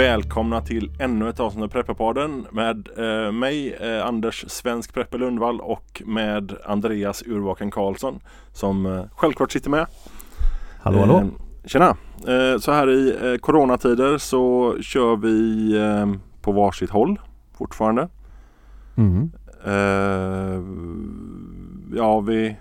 [0.00, 5.60] Välkomna till ännu ett avsnitt av Prepparpodden med eh, mig eh, Anders Svensk Prepper Lundvall
[5.60, 8.20] och med Andreas Urvaken Karlsson
[8.52, 9.86] som eh, självklart sitter med.
[10.80, 11.18] Hallå hallå!
[11.18, 11.26] Eh,
[11.64, 11.96] tjena!
[12.28, 17.20] Eh, så här i eh, coronatider så kör vi eh, på varsitt håll
[17.58, 18.08] fortfarande.
[18.96, 19.30] Mm.
[19.64, 20.62] Eh,
[21.96, 22.56] ja, vi,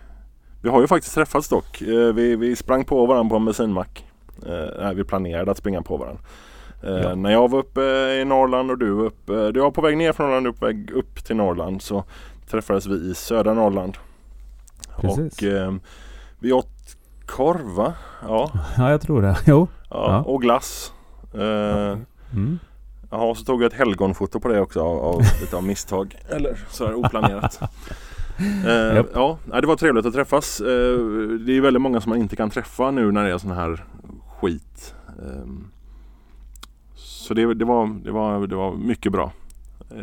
[0.62, 1.81] vi har ju faktiskt träffats dock.
[2.16, 4.06] Vi, vi sprang på varandra på en bensinmack.
[4.45, 6.22] Eh, vi planerade att springa på varandra.
[6.84, 7.16] Eh, Ja.
[7.16, 7.82] När jag var uppe
[8.22, 10.66] i Norrland och du var uppe, du var på väg ner från Norrland och på
[10.66, 12.04] väg upp till Norrland så
[12.50, 13.98] träffades vi i södra Norrland.
[15.02, 15.38] Precis.
[15.38, 15.73] Och eh,
[16.40, 17.94] vi åt korv va?
[18.28, 19.38] Ja, Ja, jag tror det.
[19.46, 19.68] Jo.
[19.90, 20.22] ja, Ja.
[20.32, 20.94] och glass.
[21.34, 21.98] Eh,
[22.34, 22.60] Mm.
[23.12, 26.16] Jaha, så tog jag ett helgonfoto på det också av, av, lite av misstag.
[26.30, 27.59] Eller sådär oplanerat.
[28.66, 29.08] eh, Japp.
[29.14, 30.59] Ja, nej, det var trevligt att träffas.
[30.62, 30.68] Eh,
[31.46, 33.84] det är väldigt många som man inte kan träffa nu när det är sån här
[34.42, 34.96] skit.
[37.30, 39.31] Så det, det, var, det, var, det var mycket bra.
[39.91, 39.97] Eh,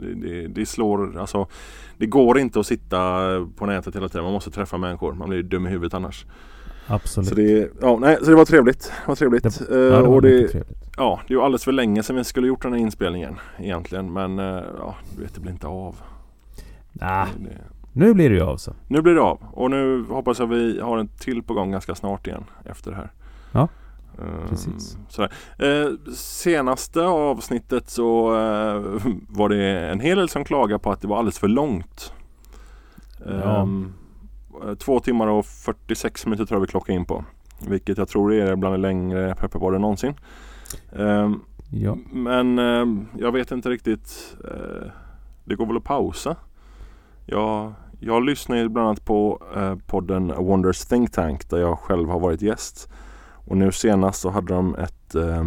[0.00, 1.46] det, det, det slår, alltså
[1.98, 2.98] Det går inte att sitta
[3.56, 4.24] på nätet hela tiden.
[4.24, 5.12] Man måste träffa människor.
[5.12, 6.26] Man blir dum i huvudet annars.
[6.86, 7.28] Absolut.
[7.28, 8.80] Så det, ja, nej, så det var trevligt.
[8.82, 9.42] Det var trevligt.
[9.42, 10.78] Det- Eh, ja, det var det, trevligt.
[10.96, 14.12] Ja, det är alldeles för länge sedan vi skulle gjort den här inspelningen egentligen.
[14.12, 15.96] Men eh, ja, du vet, det blir inte av.
[16.92, 17.28] Nah,
[17.92, 18.72] nu blir det ju av så.
[18.88, 19.38] nu blir det av.
[19.52, 22.96] Och nu hoppas jag vi har en till på gång ganska snart igen efter det
[22.96, 23.10] här.
[23.52, 23.68] Ja,
[24.48, 24.98] precis.
[25.08, 25.32] Sådär.
[25.58, 28.82] Eh, senaste avsnittet så eh,
[29.28, 32.12] var det en hel del som klagade på att det var alldeles för långt.
[33.26, 33.62] Ja.
[33.62, 33.92] Ehm,
[34.66, 37.24] eh, Två timmar och 46 minuter tror jag vi klockade in på.
[37.68, 40.14] Vilket jag tror är bland de längre pepparpodden någonsin.
[40.92, 41.96] Ehm, Ja.
[42.12, 42.58] men
[43.18, 44.36] jag vet inte riktigt.
[45.44, 46.36] Det går väl att pausa.
[47.26, 49.42] Jag, jag lyssnar ju bland annat på
[49.86, 52.88] podden Wonders Think Tank där jag själv har varit gäst.
[53.48, 55.44] Och nu senast så hade de ett eh,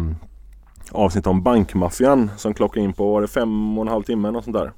[0.92, 4.44] avsnitt om bankmaffian som klockade in på var det fem och en halv timme och
[4.44, 4.72] sånt där.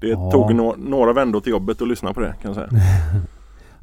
[0.00, 0.30] Det Ja.
[0.30, 2.68] tog nå- några vändor till jobbet att lyssna på det kan jag säga.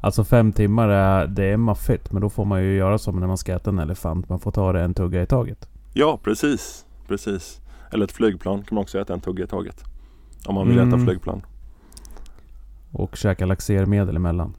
[0.00, 2.12] Alltså fem timmar är, det är maffigt.
[2.12, 4.28] Men då får man ju göra som när man ska äta en elefant.
[4.28, 5.68] Man får ta det en tugga i taget.
[5.92, 7.60] Ja precis, precis.
[7.92, 9.84] Eller ett flygplan kan man också äta en tugga i taget.
[10.46, 11.04] Om man vill äta Mm.
[11.06, 11.42] flygplan.
[12.92, 14.54] Och käka laxermedel emellan.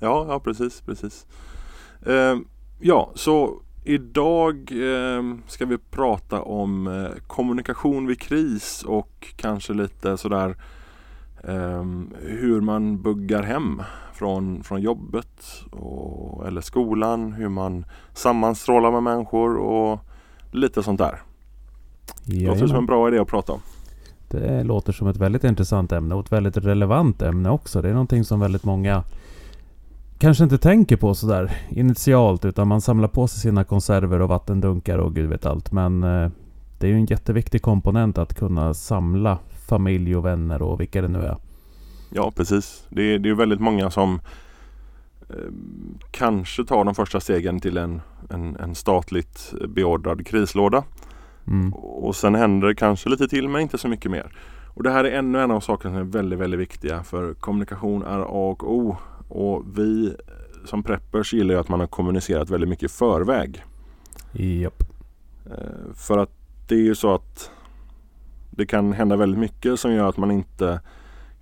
[0.00, 1.26] Ja, ja precis, precis.
[2.06, 2.36] Eh,
[2.78, 10.16] ja, så idag eh, ska vi prata om eh, kommunikation vid kris och kanske lite
[10.16, 10.56] sådär
[11.44, 11.84] eh,
[12.20, 17.84] hur man buggar hem från, från jobbet och, eller skolan, hur man
[18.14, 20.00] sammanstrålar med människor och
[20.50, 21.22] lite sånt där.
[22.24, 22.86] Det låter som en Jajamän.
[22.86, 23.60] bra idé att prata om.
[24.28, 27.82] Det låter som ett väldigt intressant ämne och ett väldigt relevant ämne också.
[27.82, 29.02] Det är någonting som väldigt många
[30.18, 34.98] kanske inte tänker på sådär initialt utan man samlar på sig sina konserver och vattendunkar
[34.98, 35.72] och gud vet allt.
[35.72, 36.30] Men eh,
[36.78, 41.08] det är ju en jätteviktig komponent att kunna samla familj och vänner och vilka det
[41.08, 41.36] nu är.
[42.10, 42.86] Ja precis.
[42.88, 44.20] Det är, det är väldigt många som
[45.28, 45.36] eh,
[46.10, 50.84] kanske tar de första stegen till en, en, en statligt beordrad krislåda.
[51.46, 51.72] Mm.
[51.74, 54.32] Och sen händer det kanske lite till men inte så mycket mer.
[54.74, 58.02] Och det här är ännu en av sakerna som är väldigt, väldigt viktiga för kommunikation
[58.02, 58.96] är A och O.
[59.28, 60.14] Och vi
[60.64, 63.64] som preppers gillar ju att man har kommunicerat väldigt mycket i förväg.
[64.32, 64.82] Japp.
[65.46, 66.30] Eh, För att
[66.68, 67.50] det är ju så att
[68.50, 70.80] det kan hända väldigt mycket som gör att man inte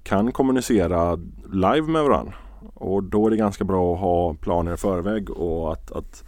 [0.02, 1.18] kan kommunicera
[1.52, 2.34] live med varandra.
[2.74, 6.24] Och då är det ganska bra att ha planer i förväg och att, att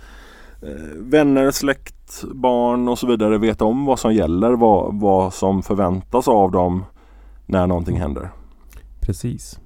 [0.63, 5.63] eh, vänner, släkt, barn och så vidare vet om vad som gäller, vad, vad som
[5.63, 6.85] förväntas av dem
[7.47, 8.31] när någonting händer.
[9.01, 9.61] Precis.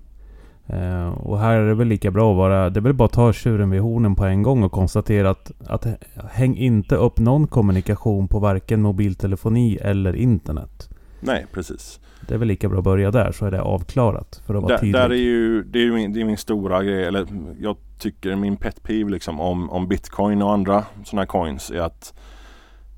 [0.67, 2.71] Eh, och här är det väl lika bra att vara...
[2.71, 5.53] Det är väl bara att ta tjuren vid hornen på en gång och konstatera att,
[5.67, 5.87] att
[6.31, 10.89] häng inte upp någon kommunikation på varken mobiltelefoni eller internet.
[11.21, 12.01] Nej, precis.
[12.29, 14.43] Det är väl lika bra att börja där så är det avklarat.
[14.47, 14.95] För att vara Där, tydlig.
[14.95, 17.27] där är ju, det är ju min, det är min stora grej, eller
[17.61, 21.81] jag tycker min pet peeve liksom om, om bitcoin och andra sådana här coins är
[21.81, 22.15] att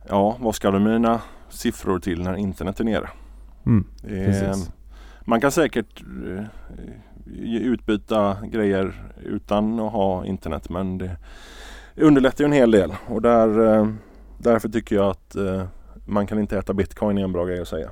[0.09, 3.09] Ja, vad ska du mina siffror till när internet är nere?
[3.67, 4.71] Mm, precis.
[5.25, 6.45] man kan säkert eh,
[7.61, 8.95] utbyta grejer
[9.25, 11.17] utan att ha internet men det
[11.97, 13.89] underlättar ju en hel del och där, eh,
[14.39, 15.65] därför tycker jag att eh,
[16.07, 17.91] man kan inte äta bitcoin är en bra grej att säga.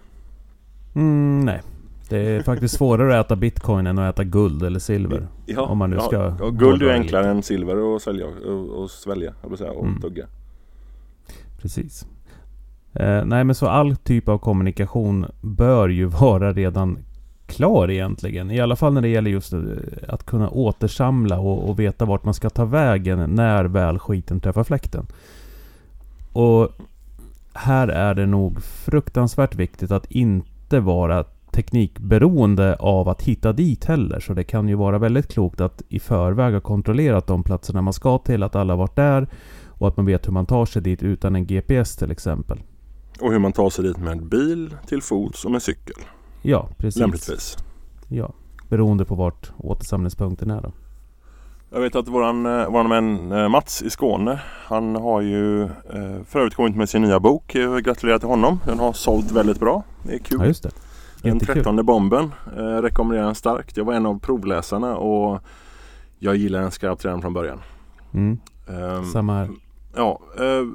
[0.95, 1.63] Mm, nej.
[2.09, 5.29] Det är faktiskt svårare att äta bitcoin än att äta guld eller silver.
[5.47, 8.91] Ja, Om man nu ska ja, guld är enklare än silver att sälja och, och
[8.91, 10.01] svälja, jag vill säga, och Mm.
[10.01, 10.27] tugga.
[11.59, 12.07] Precis.
[12.93, 16.99] Eh, nej men så all typ av kommunikation bör ju vara redan
[17.53, 18.51] klar egentligen.
[18.51, 19.61] I alla fall när det gäller just eh,
[20.09, 24.65] att kunna återsamla och, och veta vart man ska ta vägen när väl skiten träffar
[24.65, 25.07] fläkten.
[26.33, 26.69] Och
[27.55, 34.21] här är det nog fruktansvärt viktigt att inte vara teknikberoende av att hitta dit heller.
[34.21, 37.93] Så det kan ju vara väldigt klokt att i förväg ha kontrollerat de platserna man
[37.93, 39.27] ska till, att alla varit där
[39.67, 42.59] och att man vet hur man tar sig dit utan en GPS till exempel.
[43.21, 45.97] Och hur man tar sig dit med bil, till fots och med cykel.
[46.43, 47.01] Ja, precis.
[47.01, 47.57] Lämpligtvis.
[48.09, 48.33] Ja,
[48.69, 50.73] beroende på vart återsamlingspunkten är då.
[51.71, 56.23] Jag vet att våran, eh, våran vän eh, Mats i Skåne Han har ju eh,
[56.27, 57.53] för övrigt kommit med sin nya bok.
[57.83, 58.61] Gratulerar till honom.
[58.67, 59.83] Den har sålt väldigt bra.
[60.03, 60.39] Det är kul.
[60.41, 60.71] Ja, just det.
[61.23, 63.77] Den trettonde bomben eh, rekommenderar den starkt.
[63.77, 65.41] Jag var en av provläsarna och
[66.19, 67.59] jag gillar den skarpt redan från början.
[68.15, 69.49] Mm, Ehm, samma här.
[69.97, 70.67] Ja, eh,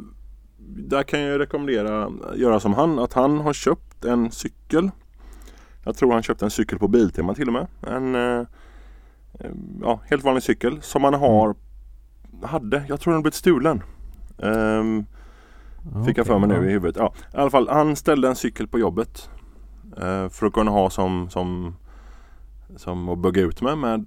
[0.67, 2.99] där kan jag rekommendera göra som han.
[2.99, 4.91] Att han har köpt en cykel.
[5.88, 7.68] Jag tror han köpte en cykel på Biltema till och med.
[7.81, 8.45] En eh,
[9.39, 9.51] eh,
[9.81, 11.56] ja, helt vanlig cykel som han har
[12.44, 12.84] hade.
[12.88, 13.84] Jag tror den blivit stulen.
[14.44, 15.06] Ehm,
[16.06, 16.95] Fick jag för mig nu i huvudet.
[17.00, 19.30] Ja, I alla fall, han ställde en cykel på jobbet.
[19.98, 21.75] Eh, för att kunna ha som, som,
[22.75, 24.06] som att bugga ut med, med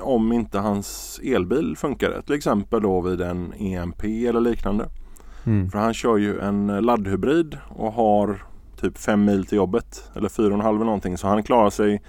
[0.00, 2.22] om inte hans elbil funkade.
[2.22, 4.88] Till exempel då vid en EMP eller liknande.
[5.44, 5.70] Mm.
[5.70, 10.10] För han kör ju en laddhybrid och har typ fem mil till jobbet.
[10.14, 11.18] Eller fyra och en halv eller någonting.
[11.18, 12.02] Så han klarar sig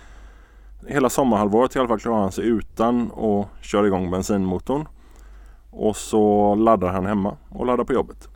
[0.87, 4.87] hela sommarhalvåret i alla fall klarar han sig utan att köra igång bensinmotorn.
[5.69, 8.29] Och så laddar han hemma och laddar på jobbet.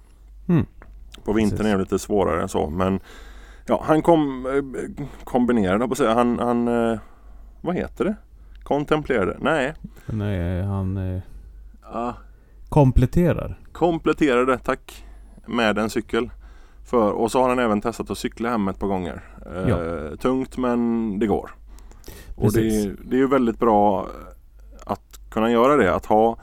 [0.48, 0.66] Mm.
[1.24, 1.74] På vintern Precis.
[1.74, 2.70] är det lite svårare än så.
[2.70, 3.00] Men
[3.66, 6.14] ja, han kom, eh, kombinerade på säga.
[6.14, 7.00] Han, han eh,
[7.62, 8.16] vad heter det?
[8.64, 9.38] Kontemplerade?
[9.40, 9.74] Nej.
[10.06, 11.22] Nej, han eh,
[11.94, 12.14] Ja,
[12.70, 13.60] kompletterar.
[13.72, 15.06] kompletterade, tack,
[15.46, 16.30] med en cykel.
[16.92, 19.24] För, och så har han även testat att cykla hem ett par gånger.
[19.56, 19.78] Eh, Ja.
[20.18, 21.52] Tungt men det går.
[22.36, 24.08] Och det, det är ju väldigt bra
[24.86, 25.96] att kunna göra det.
[25.96, 26.38] Att ha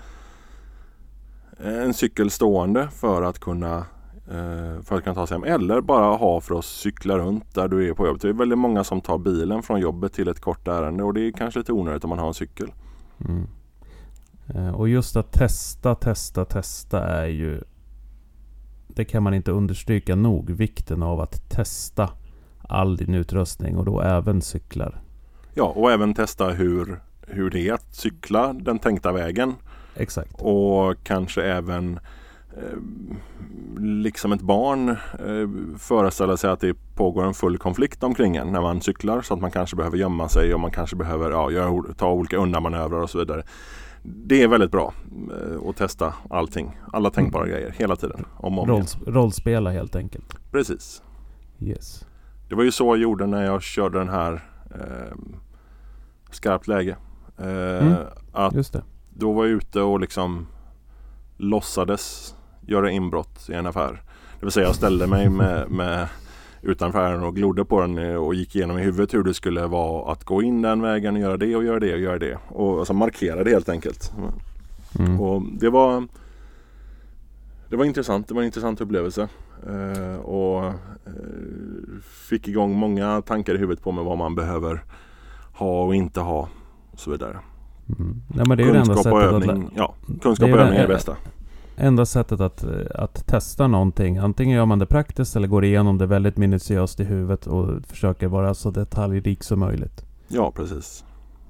[1.59, 3.77] en cykel stående för att kunna
[4.31, 5.45] eh, för att kunna ta sig hem.
[5.45, 8.23] Eller bara ha för att cykla runt där du är på jobbet.
[8.23, 11.21] Det är väldigt många som tar bilen från jobbet till ett kort ärende och det
[11.21, 12.73] är kanske lite onödigt om man har en cykel.
[13.29, 13.47] Mm.
[14.55, 17.61] Eh, Och just att testa, testa, testa är ju...
[18.99, 20.50] Det kan man inte understryka nog.
[20.50, 22.11] Vikten av att testa
[22.62, 25.00] all din utrustning och då även cyklar.
[25.55, 29.55] Ja, och även testa hur, hur det är att cykla den tänkta vägen.
[29.95, 30.35] Exakt.
[30.39, 32.00] Och kanske även
[32.56, 32.79] eh,
[33.79, 38.61] liksom ett barn eh, föreställa sig att det pågår en full konflikt omkring en när
[38.61, 42.12] man cyklar så att man kanske behöver gömma sig och man kanske behöver ja, ta
[42.12, 43.43] olika undanmanövrar och så vidare.
[44.03, 44.95] Det är väldigt bra
[45.31, 46.79] eh, att testa allting.
[46.93, 48.25] Alla tänkbara grejer hela tiden.
[48.37, 48.71] Om och om.
[48.71, 50.39] Rolls, rollspela helt enkelt.
[50.53, 51.03] Precis.
[51.61, 52.06] Yes.
[52.49, 54.33] Det var ju så jag gjorde när jag körde den här
[54.71, 55.17] eh,
[56.31, 56.97] skarpt läge.
[57.39, 57.47] Eh,
[57.87, 57.95] Mm.
[58.33, 58.83] Att Just det.
[59.15, 60.47] då var jag ute och liksom
[61.37, 64.03] låtsades göra inbrott i en affär.
[64.41, 66.09] Det vill säga jag ställde mig med, med
[66.62, 69.66] utanför affären och glodde på den eh, och gick igenom i huvudet hur det skulle
[69.66, 72.38] vara att gå in den vägen och göra det och göra det och göra det.
[72.49, 74.12] Och alltså markerade helt enkelt.
[74.99, 75.20] Mm.
[75.20, 76.08] Och det var
[77.69, 78.28] Det var intressant.
[78.28, 79.28] Det var en intressant upplevelse.
[79.66, 80.72] Eh, och eh,
[82.02, 84.85] fick igång många tankar i huvudet på mig vad man behöver
[85.52, 86.49] ha och inte ha.
[86.90, 87.38] Och så vidare.
[87.99, 88.23] Mm.
[88.38, 89.71] Enda Kunskap och sättet, att, övning.
[89.76, 91.16] Ja, kunskap och övning är det bästa
[91.78, 94.18] enda sättet att, att testa någonting.
[94.18, 98.28] Antingen gör man det praktiskt eller går igenom det väldigt minutiöst i huvudet och försöker
[98.28, 100.04] vara så detaljrik som möjligt.
[100.28, 101.04] Ja, precis.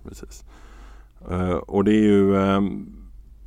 [0.09, 0.45] precis.
[1.31, 2.61] Uh, och det är ju uh,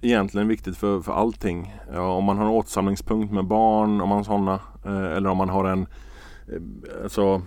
[0.02, 1.76] egentligen viktigt för, för allting.
[1.94, 4.60] Ja, om man har en återsamlingspunkt med barn, om man har sådana.
[4.86, 5.88] Eh, eller om man har en
[6.48, 7.42] eh, alltså,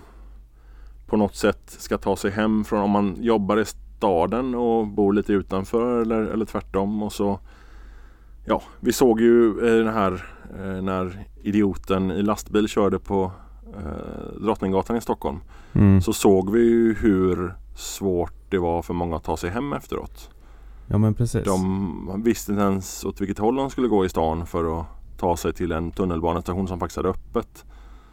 [1.06, 5.12] på något sätt ska ta sig hem från om man jobbar i staden och bor
[5.12, 7.02] lite utanför eller, eller tvärtom.
[7.02, 7.40] Och så,
[8.44, 10.26] ja, vi såg ju eh, den här
[10.58, 13.32] eh, när idioten i lastbil körde på
[13.76, 15.40] eh, Drottninggatan i Stockholm
[15.76, 16.00] Mm.
[16.00, 20.30] så såg vi ju hur svårt det var för många att ta sig hem efteråt.
[20.86, 21.44] Ja men precis.
[21.44, 24.86] De visste inte ens åt vilket håll de skulle gå i stan för att
[25.18, 27.64] ta sig till en tunnelbanestation som faktiskt hade öppet.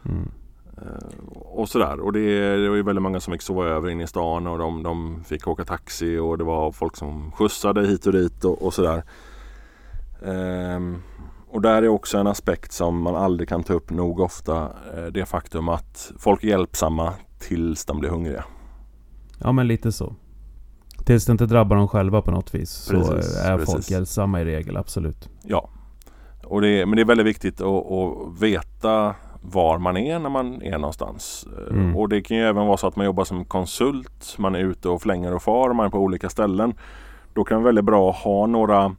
[0.04, 0.28] Mm.
[1.34, 2.00] Och sådär.
[2.00, 4.58] Och det, det var ju väldigt många som fick sova över in i stan och
[4.58, 8.62] de, de fick åka taxi och det var folk som skjutsade hit och dit och,
[8.62, 9.02] och sådär.
[10.26, 11.02] Ehm,
[11.50, 14.62] och där är också en aspekt som man aldrig kan ta upp nog ofta.
[14.96, 18.44] eh, Det faktum att folk är hjälpsamma tills de blir hungriga.
[19.38, 20.14] Ja men lite så.
[21.04, 22.70] Tills det inte drabbar dem själva på något vis.
[22.70, 23.74] Så Precis, är precis.
[23.74, 25.28] folk hjälpsamma i regel, absolut.
[25.42, 25.68] Ja.
[26.44, 30.30] Och det, är- men det är väldigt viktigt att, att veta var man är när
[30.30, 31.46] man är någonstans.
[31.58, 31.96] Eh, Mm.
[31.96, 34.34] Och det kan ju även vara så att man jobbar som konsult.
[34.38, 35.72] Man är ute och flänger och far.
[35.72, 36.74] Man är på olika ställen.
[37.34, 38.96] Då kan det vara väldigt bra att ha några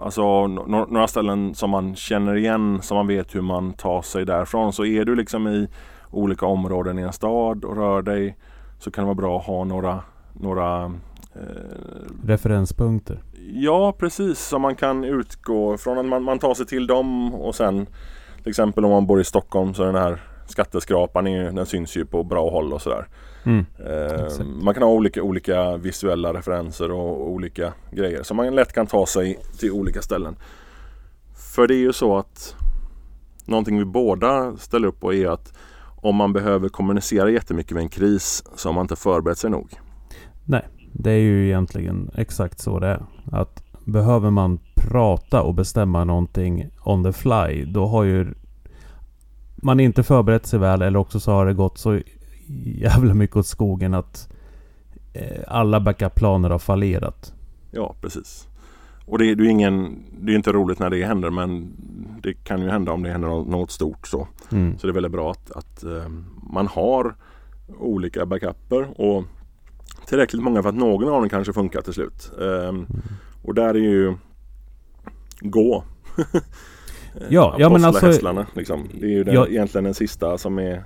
[0.00, 4.24] alltså no några ställen som man känner igen, som man vet hur man tar sig
[4.24, 4.72] därifrån.
[4.72, 5.68] Så är du liksom i
[6.10, 8.36] olika områden i en stad och rör dig
[8.78, 10.02] så kan det vara bra att ha några,
[10.32, 10.84] några
[11.34, 13.18] eh, Referenspunkter.
[13.52, 17.54] Ja precis, så man kan utgå från att man, man tar sig till dem och
[17.54, 17.86] sen
[18.42, 21.96] till exempel om man bor i Stockholm så är den här skatteskrapan är, den syns
[21.96, 23.06] ju på bra håll och sådär.
[23.44, 28.22] Mm, eh, man kan ha olika, olika visuella referenser och olika grejer.
[28.22, 30.36] Så man lätt kan ta sig till olika ställen.
[31.54, 32.56] För det är ju så att
[33.44, 35.52] någonting vi båda ställer upp på är att
[35.96, 39.70] om man behöver kommunicera jättemycket vid en kris så har man inte förberett sig nog.
[40.44, 43.06] Nej, det är ju egentligen exakt så det är.
[43.32, 48.34] Att behöver man prata och bestämma någonting on the fly, då har ju
[49.56, 52.00] man inte förberett sig väl eller också så har det gått så
[52.64, 54.28] jävla mycket åt skogen att
[55.12, 57.34] eh, alla backup-planer har fallerat.
[57.70, 58.48] Ja, precis.
[59.06, 61.72] Och det, är ingen, det är inte roligt när det händer men
[62.22, 64.28] det kan ju hända om det händer något stort så.
[64.52, 64.78] Mm.
[64.78, 66.08] Så det är väldigt bra att, att uh,
[66.52, 67.14] man har
[67.78, 69.24] olika backuper och
[70.06, 72.32] tillräckligt många för att någon av dem kanske funkar till slut.
[72.38, 72.86] Um, mm.
[73.42, 74.14] Och där är ju
[75.40, 75.84] gå.
[77.28, 78.46] ja, ja men alltså.
[78.54, 78.88] Liksom.
[79.00, 80.84] Det är ju den, ja, egentligen den sista som är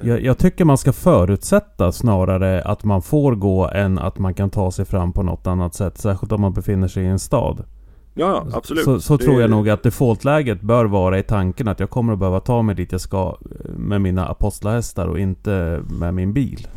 [0.00, 4.50] jag, jag, tycker man ska förutsätta snarare att man får gå än att man kan
[4.50, 5.98] ta sig fram på något annat sätt.
[5.98, 7.64] Särskilt om man befinner sig i en stad.
[8.14, 8.84] Ja, absolut.
[8.84, 12.18] Så, så tror jag nog att defaultläget bör vara i tanken att jag kommer att
[12.18, 16.68] behöva ta mig dit jag ska eh, med mina apostlahästar och inte med min bil.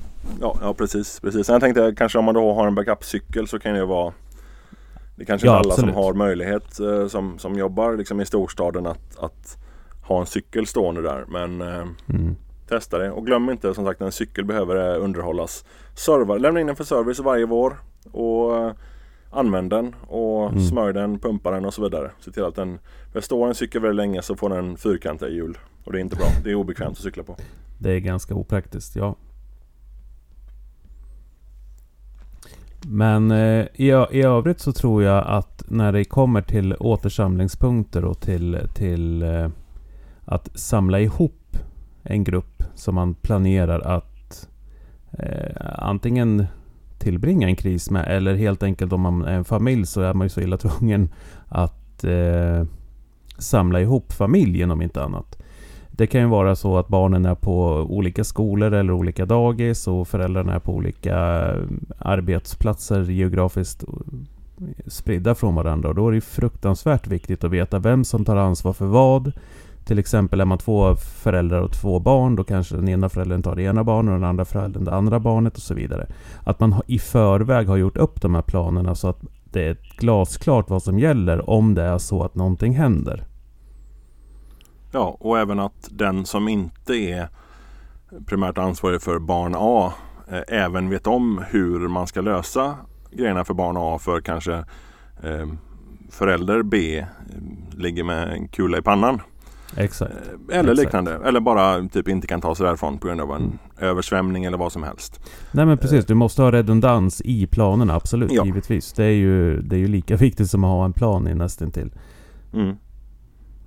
[0.42, 1.20] Ja, ja precis.
[1.20, 1.46] precis.
[1.46, 4.14] Sen jag tänkte kanske om man då har en backup-cykel så kan det vara
[5.16, 5.96] Det kanske ja, inte alla absolut.
[5.96, 9.58] som har möjlighet eh, som, som jobbar liksom i storstaden att, att
[10.02, 11.26] ha en cykel stående där.
[11.28, 12.36] Men eh, mm.
[12.68, 15.66] Testa det och glöm inte som sagt en cykel behöver eh, underhållas.
[15.96, 17.78] Serva, lämna in den för service varje vår
[18.12, 18.72] och uh,
[19.30, 20.64] använd den och mm.
[20.64, 22.12] smörj den, pumpa den och så vidare.
[22.20, 22.80] Se till att den,
[23.14, 25.58] för står en cykel väldigt länge så får den fyrkantiga hjul.
[25.84, 26.26] Och det är inte bra.
[26.44, 27.36] Det är obekvämt att cykla på.
[27.80, 29.16] Det är ganska opraktiskt, ja.
[32.88, 38.20] Men eh, i, i övrigt så tror jag att när det kommer till återsamlingspunkter och
[38.20, 39.50] till, till eh,
[40.26, 41.47] att samla ihop
[42.10, 44.50] en grupp som man planerar att
[45.12, 46.46] eh, antingen
[46.98, 50.26] tillbringa en kris med eller helt enkelt om man är en familj så är man
[50.26, 51.10] ju så illa tvungen
[51.48, 52.64] att eh,
[53.38, 55.38] samla ihop familjen om inte annat.
[55.98, 60.08] Det kan ju vara så att barnen är på olika skolor eller olika dagis och
[60.08, 61.62] föräldrarna är på olika eh,
[62.00, 63.94] arbetsplatser geografiskt eh,
[64.88, 65.90] spridda från varandra.
[65.90, 69.32] Och då är det fruktansvärt viktigt att veta vem som tar ansvar för vad.
[69.88, 73.56] Till exempel är man två föräldrar och två barn, då kanske den ena föräldern tar
[73.56, 76.08] det ena barnet och den andra föräldern det andra barnet och så vidare.
[76.44, 80.70] Att man i förväg har gjort upp de här planerna så att det är glasklart
[80.70, 83.24] vad som gäller om det är så att någonting händer.
[84.91, 87.29] Ja, och även att den som inte är
[88.25, 89.94] primärt ansvarig för barn A
[90.32, 92.75] eh, även vet om hur man ska lösa
[93.12, 94.53] grejerna för barn A för kanske
[95.24, 95.48] eh,
[96.10, 97.06] förälder B eh,
[97.77, 99.22] ligger med en kula i pannan.
[99.76, 100.14] Exakt.
[100.52, 101.20] Eh, eller liknande.
[101.26, 103.58] Eller bara typ inte kan ta sig därifrån på grund av en mm.
[103.78, 105.20] översvämning eller vad som helst.
[105.52, 108.32] Nej men precis, du måste ha redundans i planerna, absolut.
[108.32, 108.46] Ja.
[108.46, 108.94] Givetvis.
[108.94, 111.92] Det är, ju, det är ju lika viktigt som att ha en plan i nästintill.
[112.54, 112.76] Mm.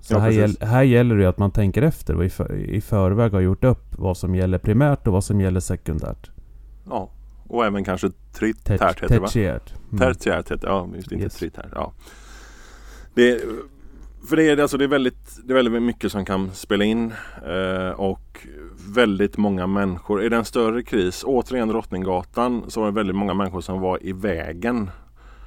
[0.01, 2.55] Så ja, här, gäll, här gäller det ju att man tänker efter och i, för,
[2.55, 6.31] i förväg har gjort upp vad som gäller primärt och vad som gäller sekundärt.
[6.89, 7.11] Ja,
[7.49, 9.27] och även kanske tritärt heter det va?
[9.27, 9.75] Tertiärt.
[9.93, 9.99] Mm.
[9.99, 11.35] Tertiärt heter ja just inte yes.
[11.35, 11.71] tritärt.
[11.75, 11.93] Ja.
[13.15, 13.41] Det,
[14.29, 17.13] för det är, alltså, det, är väldigt, det är väldigt mycket som kan spela in
[17.47, 18.47] eh, och
[18.89, 20.23] väldigt många människor.
[20.23, 23.99] Är det en större kris, återigen Drottninggatan, så var det väldigt många människor som var
[24.07, 24.91] i vägen.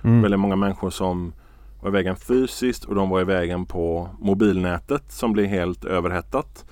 [0.04, 0.22] Mm.
[0.22, 1.34] Väldigt många människor som
[1.82, 6.66] var i vägen fysiskt och de var i vägen på mobilnätet som blir helt överhettat.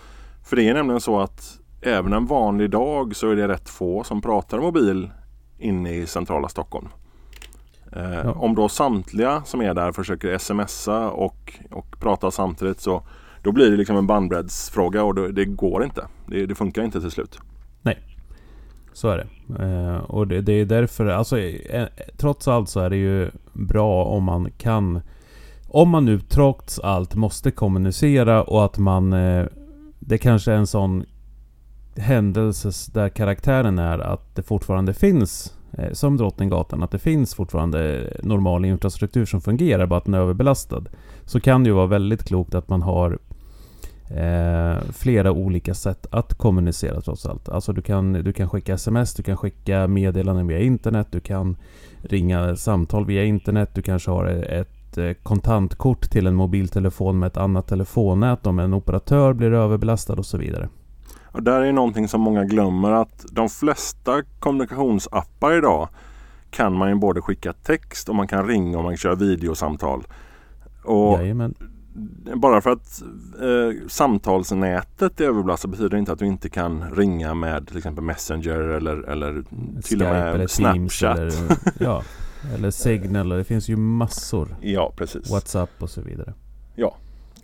[0.46, 4.04] För det är nämligen så att även en vanlig dag så är det rätt få
[4.04, 5.10] som pratar mobil
[5.60, 6.88] inne i centrala Stockholm.
[7.96, 8.32] Eh, ja.
[8.32, 13.04] Om då samtliga som är där försöker smsa och, och prata samtidigt så
[13.44, 16.08] då blir det liksom en bandbreddsfråga och det, det går inte.
[16.28, 17.40] Det, det, funkar inte till slut.
[17.82, 18.00] Nej,
[18.94, 19.64] så är det.
[19.64, 24.04] Eh, och det, det, är därför, alltså eh, trots allt så är det ju bra
[24.04, 25.02] om man kan
[25.68, 29.46] om man nu trots allt måste kommunicera och att man eh,
[30.00, 31.06] Det kanske är en sån
[31.96, 37.36] händelse där karaktären är att det fortfarande finns Eh, Eh, som Drottninggatan, att det finns
[37.36, 40.84] fortfarande normal infrastruktur som fungerar, bara att den är överbelastad.
[41.26, 43.20] Så kan det ju vara väldigt klokt att man har
[44.10, 47.50] eh, flera olika sätt att kommunicera trots allt.
[47.50, 51.58] Alltså du kan, du kan skicka sms, du kan skicka meddelanden via internet, du kan
[52.02, 57.38] ringa samtal via internet, du kanske har ett eh, kontantkort till en mobiltelefon med ett
[57.38, 60.70] annat telefonnät om en operatör blir överbelastad och så vidare.
[61.32, 65.90] Och där är någonting som många glömmer att de flesta kommunikationsappar idag
[66.50, 70.04] kan man ju både skicka text och man kan ringa och man kan köra videosamtal.
[70.84, 71.56] Och Jajamän.
[72.36, 73.02] bara för att
[73.42, 78.04] eh, samtalsnätet är överbelastat betyder det inte att du inte kan ringa med till exempel
[78.04, 79.44] Messenger eller, eller
[79.82, 81.18] till och med eller Snapchat.
[81.18, 81.34] eller,
[81.80, 82.04] ja,
[82.56, 83.30] eller Signal.
[83.30, 84.56] Det finns ju massor.
[84.62, 85.32] Ja, precis.
[85.32, 86.34] WhatsApp och så vidare.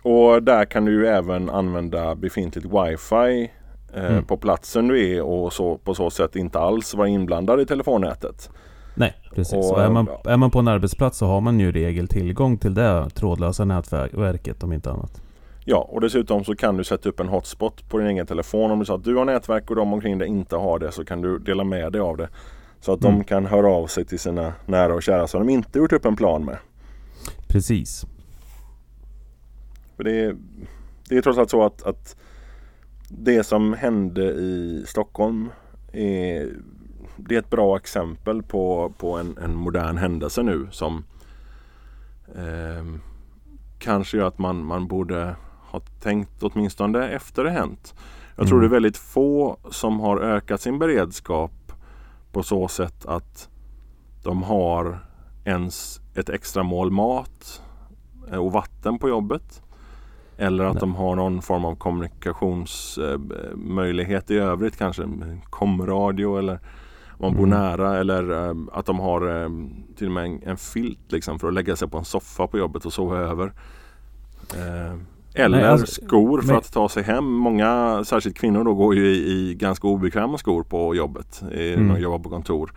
[0.08, 3.52] Och där kan du ju även använda befintligt wifi
[3.94, 4.26] Mm.
[4.26, 8.50] på platsen du är och så, på så sätt inte alls vara inblandad i telefonnätet.
[8.96, 9.72] Nej, precis.
[9.72, 10.32] Och, är, man, ja.
[10.32, 14.64] är man på en arbetsplats så har man ju regel tillgång till det trådlösa nätverket
[14.64, 15.22] om inte annat.
[15.66, 18.72] Ja, och dessutom så kan du sätta upp en hotspot på din egen telefon.
[18.72, 21.06] Om du så att du har nätverk och de omkring dig inte har det så
[21.06, 22.30] kan du dela med dig av det.
[22.82, 23.24] Så att de Mm.
[23.24, 26.16] kan höra av sig till sina nära och kära som de inte gjort upp en
[26.16, 26.58] plan med.
[27.48, 28.06] Precis.
[29.98, 30.36] Det, är,
[31.10, 32.16] det är trots allt så att, att
[33.10, 35.50] det som hände i Stockholm
[35.92, 36.50] är,
[37.16, 41.04] det är ett bra exempel på, på en, en modern händelse nu som
[42.36, 43.02] ehm,
[43.80, 45.36] kanske gör att man, man borde
[45.72, 47.96] ha tänkt åtminstone efter det hänt.
[48.36, 48.70] Jag tror Mm.
[48.70, 51.52] det är väldigt få som har ökat sin beredskap
[52.32, 53.50] på så sätt att
[54.24, 55.00] de har
[55.46, 57.62] ens ett extra mål mat
[58.32, 59.62] eh, och vatten på jobbet.
[60.38, 60.80] Eller att Nej.
[60.80, 65.04] de har någon form av kommunikationsmöjlighet i övrigt kanske.
[65.50, 66.60] Komradio eller
[67.10, 67.60] om man bor Mm.
[67.60, 69.50] nära eller eh, att de har eh,
[69.98, 72.58] till och med en, en filt liksom för att lägga sig på en soffa på
[72.58, 73.54] jobbet och sova över.
[74.56, 74.94] Eh,
[75.34, 77.26] eller Nej, alltså, skor för men- att ta sig hem.
[77.26, 81.42] Många, särskilt kvinnor då, går ju i, i ganska obekväma skor på jobbet.
[81.52, 81.94] i- När Mm.
[81.94, 82.74] de jobbar på kontor.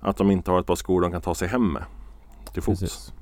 [0.00, 1.82] Att de inte har ett par skor de kan ta sig hem med.
[2.52, 2.80] Till fots.
[2.80, 3.12] Precis.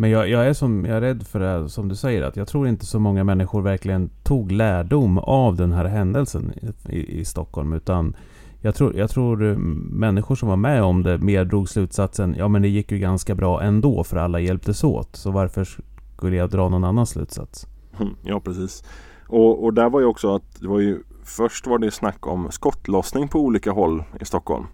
[0.00, 2.48] Men jag, jag, är som, jag är rädd för det som du säger att jag
[2.48, 7.24] tror inte så många människor verkligen tog lärdom av den här händelsen i, i, i
[7.24, 7.72] Stockholm.
[7.72, 8.16] Utan
[8.60, 9.56] jag tror, jag tror eh,
[9.90, 13.34] människor som var med om det mer drog slutsatsen ja men det gick ju ganska
[13.34, 15.16] bra ändå för alla hjälptes åt.
[15.16, 15.68] Så varför
[16.16, 17.66] skulle jag dra någon annan slutsats?
[18.00, 18.84] Mm, ja precis.
[19.26, 22.50] Och, och där var ju också att det var ju Först var det snack om
[22.50, 24.66] skottlossning på olika håll i Stockholm.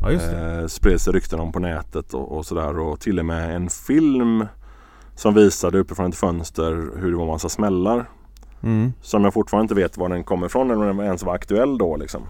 [0.00, 0.60] Ja just det.
[0.60, 2.78] Eh, spreds det rykten om på nätet och, och sådär.
[2.78, 4.46] Och till och med en film
[5.14, 8.10] som visade uppifrån ett fönster hur det var massa smällar.
[8.62, 8.92] Mm.
[9.00, 11.78] Som jag fortfarande inte vet var den kommer ifrån eller om den ens var aktuell
[11.78, 12.22] då liksom.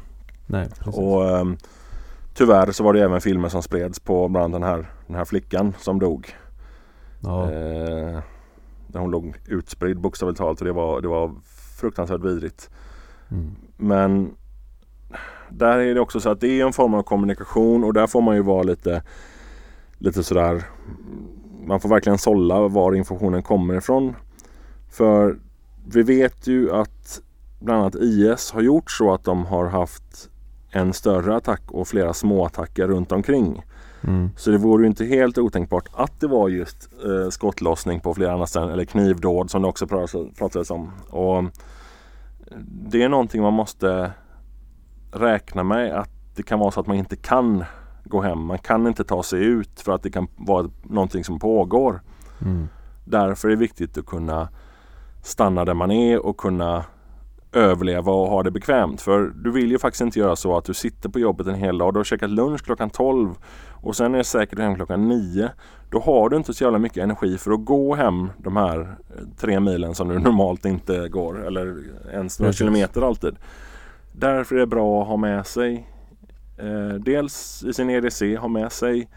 [0.46, 0.98] Nej, precis.
[0.98, 1.56] Och ehm,
[2.34, 5.24] tyvärr så var det även filmer som spreds på bland annat den här, den här
[5.24, 6.36] flickan som dog.
[7.20, 7.50] ja.
[7.52, 8.20] Eh,
[8.94, 11.34] hon låg utspridd bokstavligt talat och det var, det var
[11.80, 12.70] fruktansvärt vidrigt.
[13.30, 13.54] Mm.
[13.76, 14.34] Men
[15.58, 18.20] där är det också så att det är en form av kommunikation och där får
[18.20, 19.02] man ju vara lite
[19.98, 20.62] lite sådär
[21.66, 24.14] man får verkligen sålla var informationen kommer ifrån.
[24.90, 25.38] För
[25.92, 27.20] vi vet ju att
[27.60, 30.30] bland annat IS har gjort så att de har haft
[30.70, 33.62] en större attack och flera små attacker runt omkring.
[34.04, 34.30] Mm.
[34.36, 38.32] Så det vore ju inte helt otänkbart att det var just eh, skottlossning på flera
[38.32, 40.90] andra ställen eller knivdåd som det också pratades- om.
[41.10, 41.44] Och
[42.90, 44.10] det är någonting man måste
[45.12, 47.64] räkna med att det kan vara så att man inte kan
[48.04, 48.38] gå hem.
[48.38, 52.00] Man kan inte ta sig ut för att det kan vara någonting som pågår.
[52.40, 52.68] Mm.
[53.04, 54.48] Därför är det viktigt att kunna
[55.22, 56.84] stanna där man är och kunna
[57.52, 59.00] överleva och ha det bekvämt.
[59.00, 61.78] För du vill ju faktiskt inte göra så att du sitter på jobbet en hel
[61.78, 61.94] dag.
[61.94, 63.34] Du har käkat lunch klockan 12
[63.70, 65.50] och sen är det säkert hem klockan 9.
[65.90, 69.24] Då har du inte så jävla mycket energi för att gå hem de här eh,
[69.40, 71.46] tre milen som du normalt inte går.
[71.46, 71.76] Eller
[72.12, 72.58] ens några Precis.
[72.58, 73.36] kilometer alltid.
[74.12, 75.88] Därför är det bra att ha med sig
[76.58, 79.08] eh, dels i sin EDC ha med sig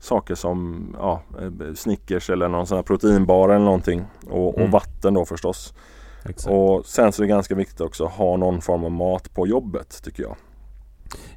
[0.00, 4.04] saker som ja, eh, Snickers eller någon sån här proteinbar eller någonting.
[4.30, 4.70] Och, och Mm.
[4.70, 5.74] vatten då förstås.
[6.24, 6.54] Exakt.
[6.54, 9.46] Och sen så är det ganska viktigt också att ha någon form av mat på
[9.46, 10.36] jobbet tycker jag.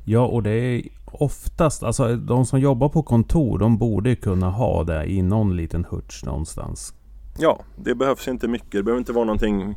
[0.04, 4.84] Ja, och det är oftast, alltså de som jobbar på kontor, de borde kunna ha
[4.84, 6.94] det i någon liten hutch någonstans.
[7.40, 8.72] Ja, det behövs inte mycket.
[8.72, 9.76] Det behöver inte vara någonting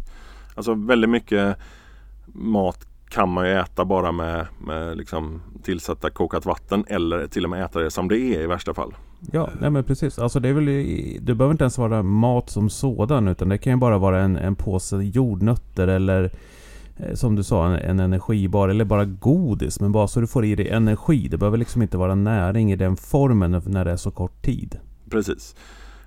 [0.54, 1.56] Alltså väldigt mycket
[2.26, 7.50] mat kan man ju äta bara med, med liksom tillsätta kokat vatten eller till och
[7.50, 8.94] med äta det som det är i värsta fall.
[9.32, 10.18] Ja, nej men precis.
[10.18, 10.66] Alltså det är väl,
[11.20, 14.36] det behöver inte ens vara mat som sådan, utan det kan ju bara vara en,
[14.36, 16.30] en påse jordnötter eller
[16.96, 19.80] eh, som du sa, en, en energibar eller bara godis.
[19.80, 21.28] Men bara så du får i dig energi.
[21.28, 24.78] Det behöver liksom inte vara näring i den formen när det är så kort tid.
[25.10, 25.56] Precis.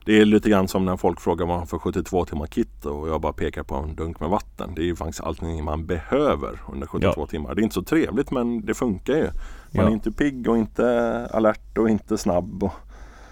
[0.05, 3.09] Det är lite grann som när folk frågar vad man för 72 timmar kit och
[3.09, 4.71] jag bara pekar på en dunk med vatten.
[4.75, 7.27] Det är ju faktiskt allting man behöver under 72 Ja.
[7.27, 7.55] timmar.
[7.55, 9.23] Det är inte så trevligt men det funkar ju.
[9.23, 9.31] Man
[9.71, 9.83] Ja.
[9.83, 12.63] är inte pigg och inte alert och inte snabb.
[12.63, 12.71] Och,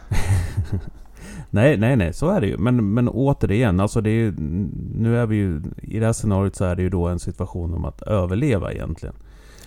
[1.50, 2.58] Nej, nej, nej, så är det ju.
[2.58, 4.34] Men, men återigen, alltså det är ju,
[4.96, 7.74] nu är vi ju, i det här scenariot så är det ju då en situation
[7.74, 9.16] om att överleva egentligen.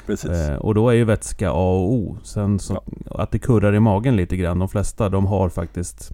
[0.09, 2.17] Eh, och då är ju vätska A och O.
[2.23, 4.59] Sen så, att det kurrar i magen lite grann.
[4.59, 6.13] De flesta de har faktiskt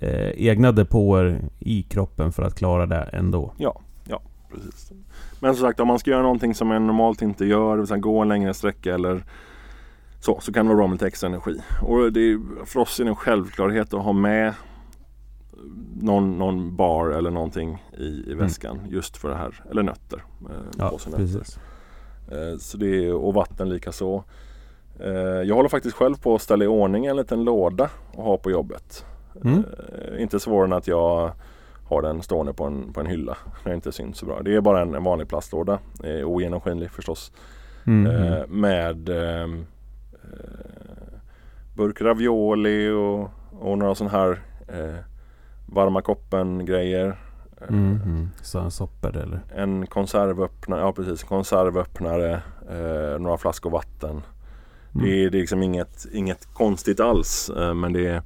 [0.00, 3.52] eh, egna depåer i kroppen för att klara det ändå.
[3.56, 4.22] Ja, ja,
[4.52, 4.92] precis.
[5.40, 8.00] Men som sagt, om man ska göra någonting som man normalt inte gör, det vill
[8.00, 9.24] gå en längre sträcka eller
[10.20, 11.60] så, så kan det vara bra med lite extra energi.
[11.82, 14.54] Och det är, för oss är det en självklarhet att ha med
[16.00, 18.38] någon, någon bar eller någonting i, i Mm.
[18.38, 19.64] väskan just för det här.
[19.70, 20.24] Eller nötter.
[20.50, 21.58] Eh, Ja, precis.
[22.30, 24.24] Eh, Så det är, och vatten lika så.
[25.00, 25.10] Eh,
[25.44, 28.50] Jag håller faktiskt själv på att ställa i ordning en liten låda och ha på
[28.50, 29.04] jobbet.
[29.44, 29.64] Mm.
[30.14, 31.32] Eh, Inte svårare än att jag
[31.84, 34.42] har den stående på en, på en hylla det inte syns så bra.
[34.42, 35.78] Det är bara en, en vanlig plastlåda.
[36.04, 37.32] Eh, ogenomskinlig förstås.
[37.86, 39.66] Mm, Eh, med ehm,
[40.12, 41.18] eh,
[41.74, 44.96] burk ravioli och, och några sådana här eh,
[45.66, 47.06] varma koppen grejer.
[47.06, 48.28] Eh, Mm, mm.
[48.42, 49.40] Så soppor eller?
[49.54, 52.32] En konservöppnare, ja precis, konservöppnare,
[52.70, 54.10] eh, några flaskor vatten.
[54.10, 54.22] Mm.
[55.06, 58.22] Det, är, det är liksom inget, inget konstigt alls men det är,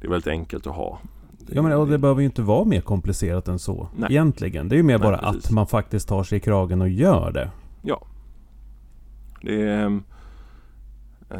[0.00, 0.98] det är väldigt enkelt att ha.
[1.38, 3.88] Det, Ja men och det behöver ju inte vara mer komplicerat än så.
[3.96, 4.10] Nej.
[4.10, 4.68] Egentligen.
[4.68, 5.44] Det är ju mer Nej, bara precis.
[5.44, 7.50] att man faktiskt tar sig i kragen och gör det.
[9.42, 10.00] det är,
[11.30, 11.38] eh,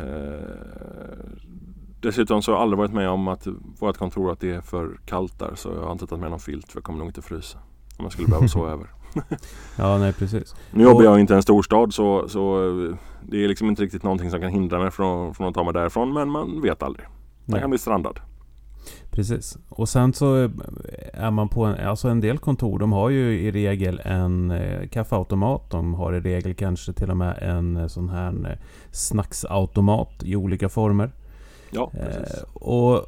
[2.01, 3.47] dessutom så har jag aldrig varit med om att
[3.79, 6.41] vårt kontor att det är för kallt där så jag har inte tagit med någon
[6.41, 7.59] filt för jag kommer nog inte frysa.
[7.99, 8.87] Om jag skulle behöva sova över.
[9.77, 10.55] Ja, nej precis.
[10.71, 14.03] Nu jobbar jag inte i en storstad så, så eh, det är liksom inte riktigt
[14.03, 17.07] någonting som kan hindra mig från, från att ta mig därifrån men man vet aldrig.
[17.07, 17.13] Man
[17.45, 17.61] Nej.
[17.61, 18.21] kan bli strandad.
[19.11, 19.59] Precis.
[19.69, 20.35] Och sen så
[21.13, 24.89] är man på en, alltså en del kontor, de har ju i regel en eh,
[24.89, 25.71] kaffeautomat.
[25.71, 28.59] De har i regel kanske till och med en eh, sån här eh,
[28.91, 31.11] snacksautomat i olika former.
[31.71, 32.45] Ja, precis.
[32.55, 33.07] Och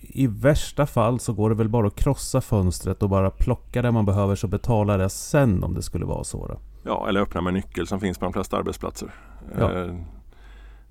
[0.00, 3.90] i värsta fall så går det väl bara att krossa fönstret och bara plocka det
[3.90, 6.46] man behöver så betalar det sen om det skulle vara så.
[6.46, 6.58] Då.
[6.82, 9.14] Ja, eller öppna med nyckel som finns på de flesta arbetsplatser.
[9.58, 9.70] Ja.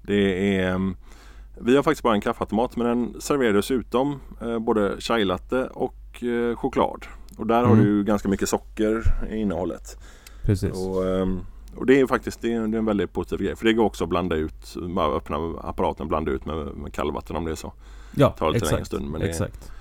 [0.01, 0.95] Det är, mm,
[1.63, 6.23] vi har faktiskt bara en kaffeautomat men den serverar dessutom eh, både chai latte och
[6.23, 7.05] eh, choklad.
[7.37, 7.83] Och där har Mm.
[7.85, 9.97] du ju ganska mycket socker i innehållet.
[10.45, 10.71] Precis.
[10.87, 11.39] Och, ehm,
[11.75, 13.55] och det är faktiskt det är, det är en väldigt positiv grej.
[13.55, 16.93] För det går också att blanda ut, bara öppna apparaten och blanda ut med, med
[16.93, 17.73] kallvatten om det är så.
[18.15, 18.87] ja, tar lite exakt.
[18.87, 19.71] stund, men exakt.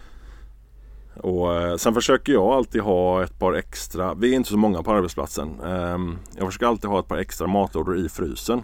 [1.16, 4.82] Och eh, sen försöker jag alltid ha ett par extra, vi är inte så många
[4.82, 5.60] på arbetsplatsen.
[5.60, 8.62] Ehm, jag försöker alltid ha ett par extra matlådor i frysen.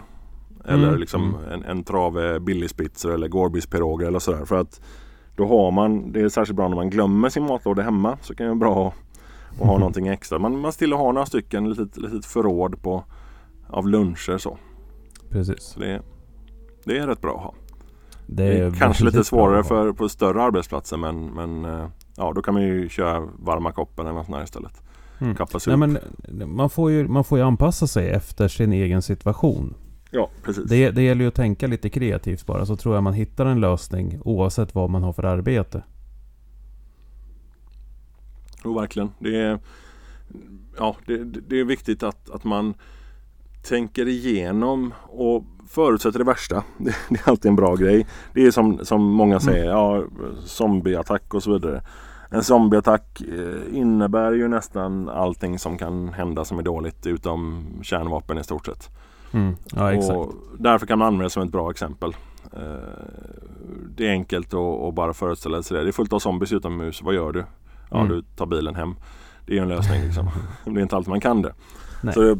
[0.67, 1.51] Eller Mm, liksom mm.
[1.51, 4.45] en, en trave Billigspitzer eller Gorbis piroger eller sådär.
[4.45, 4.81] För att
[5.35, 8.17] då har man, det är särskilt bra när man glömmer sin matlåda hemma.
[8.21, 10.39] Så kan det vara bra att, ha någonting extra.
[10.39, 13.03] Man, man still har några stycken, litet, litet förråd på,
[13.67, 14.57] av luncher så.
[15.29, 15.61] Precis.
[15.61, 16.01] Så det,
[16.83, 17.53] det är rätt bra att ha.
[18.27, 22.33] Det Det är är kanske lite svårare för, på större arbetsplatser men, men eh, ja,
[22.35, 24.81] då kan man ju köra varma koppen eller något sånt här istället.
[25.19, 25.35] Mm.
[25.67, 25.99] Nej, men
[26.55, 29.73] man, får ju, man får ju anpassa sig efter sin egen situation.
[30.11, 30.63] Ja, precis.
[30.63, 33.59] Det, det gäller ju att tänka lite kreativt bara, så tror jag man hittar en
[33.59, 35.83] lösning oavsett vad man har för arbete.
[38.63, 39.09] Jo, verkligen.
[39.19, 39.59] Det är,
[40.77, 42.73] ja, det, det är viktigt att, att man
[43.63, 46.63] tänker igenom och förutsätter det värsta.
[46.77, 48.07] Det, det är alltid en bra grej.
[48.33, 50.03] Det är som, som många säger, ja,
[50.45, 51.81] zombieattack och så vidare.
[52.29, 58.37] En zombieattack eh, innebär ju nästan allting som kan hända som är dåligt utom kärnvapen
[58.37, 58.89] i stort sett.
[59.33, 59.55] Mm.
[59.75, 60.13] Ja.
[60.13, 62.15] Och därför kan man använda det som ett bra exempel.
[62.53, 62.59] Eh,
[63.95, 65.83] Det är enkelt att, bara föreställa sig det.
[65.83, 67.01] Det är fullt av zombies utomhus.
[67.01, 67.45] Vad gör du?
[67.91, 68.09] Ja, Mm.
[68.09, 68.95] du tar bilen hem.
[69.45, 70.29] Det är en lösning liksom.
[70.65, 71.53] det är inte alltid man kan det.
[72.01, 72.13] Nej.
[72.13, 72.37] Så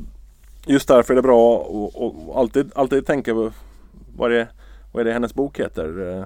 [0.65, 3.52] just därför är det bra att alltid, alltid tänka på
[4.17, 4.47] vad det,
[4.91, 6.17] vad är det hennes bok heter?
[6.17, 6.23] Eh,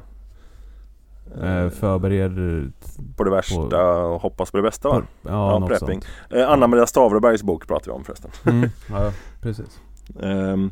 [1.42, 2.72] Eh, förbered...
[3.18, 5.02] på det värsta och hoppas på det bästa va?
[5.22, 6.02] Ja, Ja, prepping.
[6.30, 8.32] Eh, Anna-Maria Stavrebergs bok pratar vi om förresten.
[8.46, 8.70] Mm.
[8.90, 9.80] Ja, precis.
[10.24, 10.72] Ehm,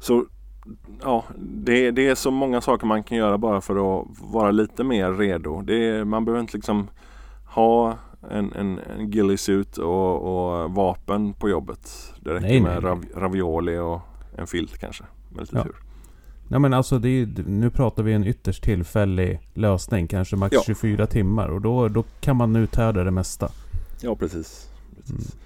[0.00, 0.24] så
[1.02, 4.84] ja, det, det är så många saker man kan göra bara för att vara lite
[4.84, 5.70] mer redo.
[5.70, 6.88] Är, man behöver inte liksom
[7.44, 7.96] ha
[8.30, 10.14] en, en, en ghillie-suit och,
[10.62, 11.90] och vapen på jobbet.
[12.20, 12.90] Det räcker Nej, med nej.
[12.90, 14.00] rav, ravioli och
[14.36, 15.04] en filt kanske.
[15.28, 15.62] Med lite Ja.
[15.62, 15.74] tur.
[16.50, 20.62] Nej men alltså det är, nu pratar vi en ytterst tillfällig lösning, kanske max Ja.
[20.66, 23.48] 24 timmar och då, då kan man uthärda det mesta.
[24.00, 24.70] Ja precis.
[24.96, 25.36] precis.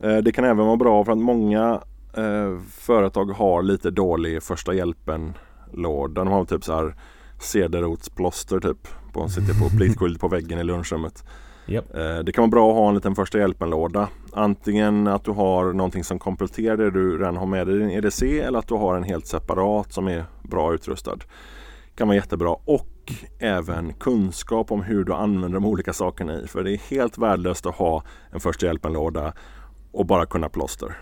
[0.00, 1.80] Eh, det kan även vara bra för att många
[2.16, 6.24] eh, företag har lite dålig första hjälpen-låda.
[6.24, 6.94] De har typ så här
[7.38, 8.88] cederrotsplåster typ.
[9.12, 11.24] På, sitter på pliktskylt på väggen i lunchrummet.
[11.66, 11.94] Japp.
[11.94, 14.08] Eh, Det kan vara bra att ha en liten första hjälpen-låda.
[14.32, 17.90] Antingen att du har någonting som kompletterar det du redan har med dig i din
[17.90, 21.18] EDC eller att du har en helt separat som är bra utrustad.
[21.94, 22.56] kan vara jättebra.
[22.64, 26.46] Och och även kunskap om hur du använder de olika sakerna i.
[26.46, 29.32] För det är helt värdelöst att ha en första hjälpen-låda
[29.92, 30.96] och bara kunna plåster.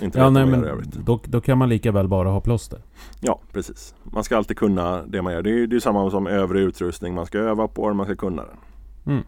[0.00, 2.82] Inte ja, nej, men då, då, kan man lika väl bara ha plåster.
[3.20, 3.94] Ja, precis.
[4.04, 5.42] Man ska alltid kunna det man gör.
[5.42, 7.14] Det är, det är samma som övrig utrustning.
[7.14, 8.56] Man ska öva på den, man ska kunna den.
[9.14, 9.24] Mm.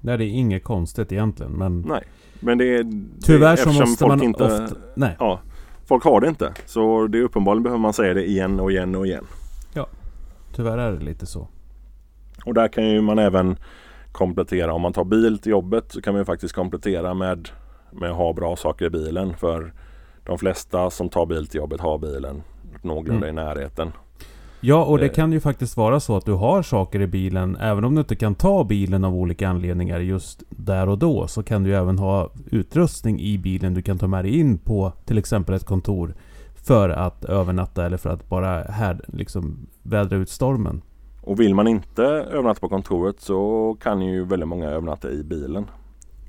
[0.00, 1.52] Nej, det är inget konstigt egentligen.
[1.52, 2.02] Men nej,
[2.40, 2.86] men det är...
[3.22, 4.76] Tyvärr så måste man inte, ofta...
[4.94, 5.16] Nej.
[5.18, 5.40] Ja,
[5.84, 6.52] folk har det inte.
[6.66, 9.24] Så det är uppenbarligen behöver man säga det igen och igen och igen.
[9.72, 9.86] Ja,
[10.52, 11.48] tyvärr är det lite så.
[12.44, 13.56] Och där kan ju man även
[14.12, 14.74] komplettera.
[14.74, 17.48] Om man tar bil till jobbet så kan man ju faktiskt komplettera med,
[17.92, 19.36] med att ha bra saker i bilen.
[19.36, 19.72] För
[20.26, 22.42] de flesta som tar bil till jobbet har bilen
[22.82, 23.38] någorlunda mm.
[23.38, 23.92] i närheten.
[24.60, 25.12] Ja, och det eh.
[25.12, 27.56] kan ju faktiskt vara så att du har saker i bilen.
[27.56, 31.26] Även om du inte kan ta bilen av olika anledningar just där och då.
[31.26, 34.92] Så kan du även ha utrustning i bilen du kan ta med dig in på
[35.04, 36.14] till exempel ett kontor.
[36.54, 40.82] För att övernatta eller för att bara här, liksom vädra ut stormen.
[41.22, 45.66] Och vill man inte övernatta på kontoret så kan ju väldigt många övernatta i bilen.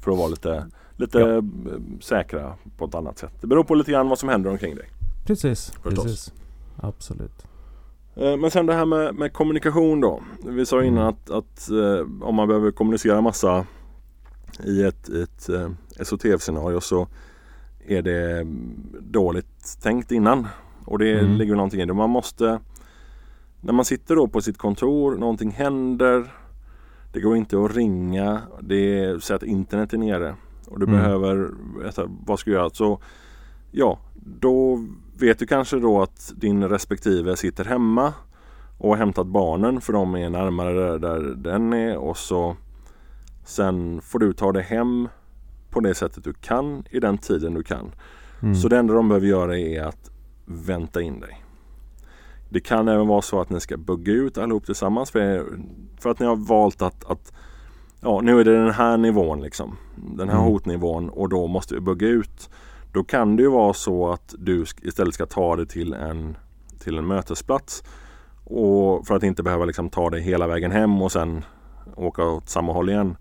[0.07, 0.65] För att vara lite,
[0.95, 1.41] lite ja.
[2.01, 3.31] säkra på ett annat sätt.
[3.41, 4.89] Det beror på lite grann vad som händer omkring dig.
[5.25, 6.33] Precis, precis.
[6.75, 7.45] Absolut.
[8.15, 10.21] Eh, men sen det här med, med kommunikation då.
[10.45, 11.09] Vi sa innan mm.
[11.13, 13.65] att, att eh, om man behöver kommunicera massa
[14.63, 15.69] i ett, ett eh,
[16.01, 17.07] SOTF-scenario så
[17.87, 18.47] är det
[18.99, 20.47] dåligt tänkt innan.
[20.85, 21.37] Och det mm.
[21.37, 21.93] ligger någonting i det.
[21.93, 22.59] Man måste
[23.61, 26.33] när man sitter då på sitt kontor, någonting händer.
[27.17, 28.41] Det går inte att ringa.
[28.61, 30.35] Det är så att internet är nere.
[30.67, 30.99] Och du mm.
[30.99, 31.51] behöver,
[32.25, 32.69] vad ska du göra?
[32.69, 32.99] Så
[33.71, 34.85] ja, då
[35.19, 38.13] vet du kanske då att din respektive sitter hemma
[38.77, 42.55] och har hämtat barnen för de är närmare där, där den är och så
[43.45, 45.07] sen får du ta dig hem
[45.69, 47.91] på det sättet du kan i den tiden du kan.
[48.41, 48.55] Mm.
[48.55, 50.11] Så det enda de behöver göra är att
[50.45, 51.43] vänta in dig.
[52.49, 55.45] Det kan även vara så att ni ska bugga ut allihop tillsammans för,
[55.99, 57.33] för att ni har valt att, att
[58.01, 59.77] ja, nu är det den här nivån liksom.
[59.95, 60.47] Den här mm.
[60.47, 62.49] hotnivån och då måste vi bugga ut.
[62.91, 66.37] Då kan det ju vara så att du istället ska ta det till en,
[66.79, 67.83] till en mötesplats.
[68.43, 71.45] Och för att inte behöva liksom ta det hela vägen hem och sen
[71.95, 73.17] åka åt samma håll igen.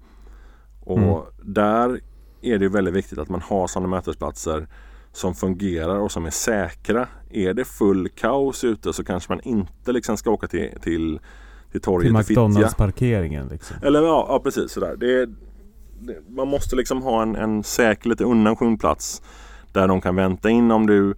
[0.80, 1.22] Och mm.
[1.42, 2.00] där
[2.42, 4.68] är det väldigt viktigt att man har sådana mötesplatser
[5.16, 7.08] som fungerar och som är säkra.
[7.30, 11.20] Är det full kaos ute så kanske man inte liksom ska åka till, till,
[11.72, 13.76] till torget till McDonalds parkeringen liksom.
[13.82, 14.96] Eller ja, ja precis sådär.
[14.96, 15.26] Det,
[16.00, 19.22] det, man måste liksom ha en, en säker, lite undanskymd plats
[19.72, 21.14] där de kan vänta in om du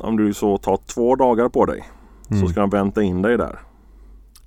[0.00, 1.84] om du så tar två dagar på dig
[2.30, 2.42] mm.
[2.42, 3.58] så ska de vänta in dig där.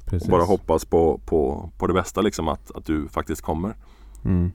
[0.06, 0.27] Precis.
[0.27, 3.75] Och bara hoppas på, på, på det bästa liksom att, att du faktiskt kommer.
[4.25, 4.51] Mm.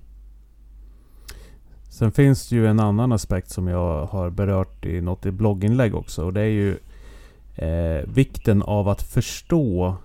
[1.97, 5.95] Sen finns det ju en annan aspekt som jag har berört i något i blogginlägg
[5.95, 6.25] också.
[6.25, 6.77] Och det är ju
[7.55, 9.97] eh, vikten av att förstå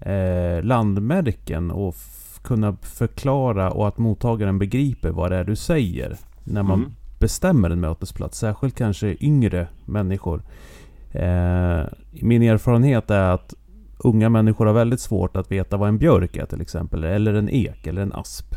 [0.00, 1.94] eh, landmärken och
[2.42, 6.16] kunna förklara och att mottagaren begriper vad det är du säger.
[6.44, 6.92] När man mm.
[7.18, 8.38] bestämmer en mötesplats.
[8.38, 10.42] Särskilt kanske yngre människor.
[11.12, 13.54] Eh, min erfarenhet är att
[13.98, 17.04] unga människor har väldigt svårt att veta vad en björk är till exempel.
[17.04, 18.54] Eller en ek eller en asp.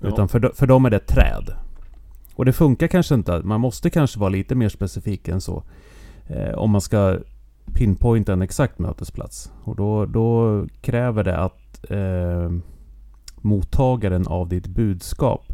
[0.00, 0.08] Ja.
[0.08, 1.65] Utan för, för dem är det ett träd.
[2.36, 3.40] Och det funkar kanske inte.
[3.44, 5.62] Man måste kanske vara lite mer specifik än så.
[6.26, 7.18] Eh, om man ska
[7.74, 9.52] pinpointa en exakt mötesplats.
[9.62, 12.50] Och då, då kräver det att eh,
[13.42, 15.52] mottagaren av ditt budskap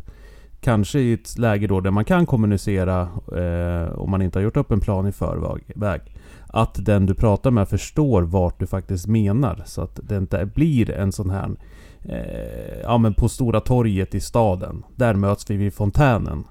[0.63, 3.01] Kanske i ett läge då där man kan kommunicera
[3.37, 6.03] eh, om man inte har gjort upp en plan i förväg.
[6.47, 9.63] Att den du pratar med förstår vart du faktiskt menar.
[9.67, 11.51] Så att det inte blir en sån här
[12.05, 14.85] eh, Ja men på Stora torget i staden.
[14.97, 16.45] Där möts vi vid fontänen.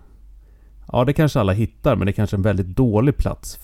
[0.92, 3.60] Ja, det kanske alla hittar, men det är kanske en väldigt dålig plats.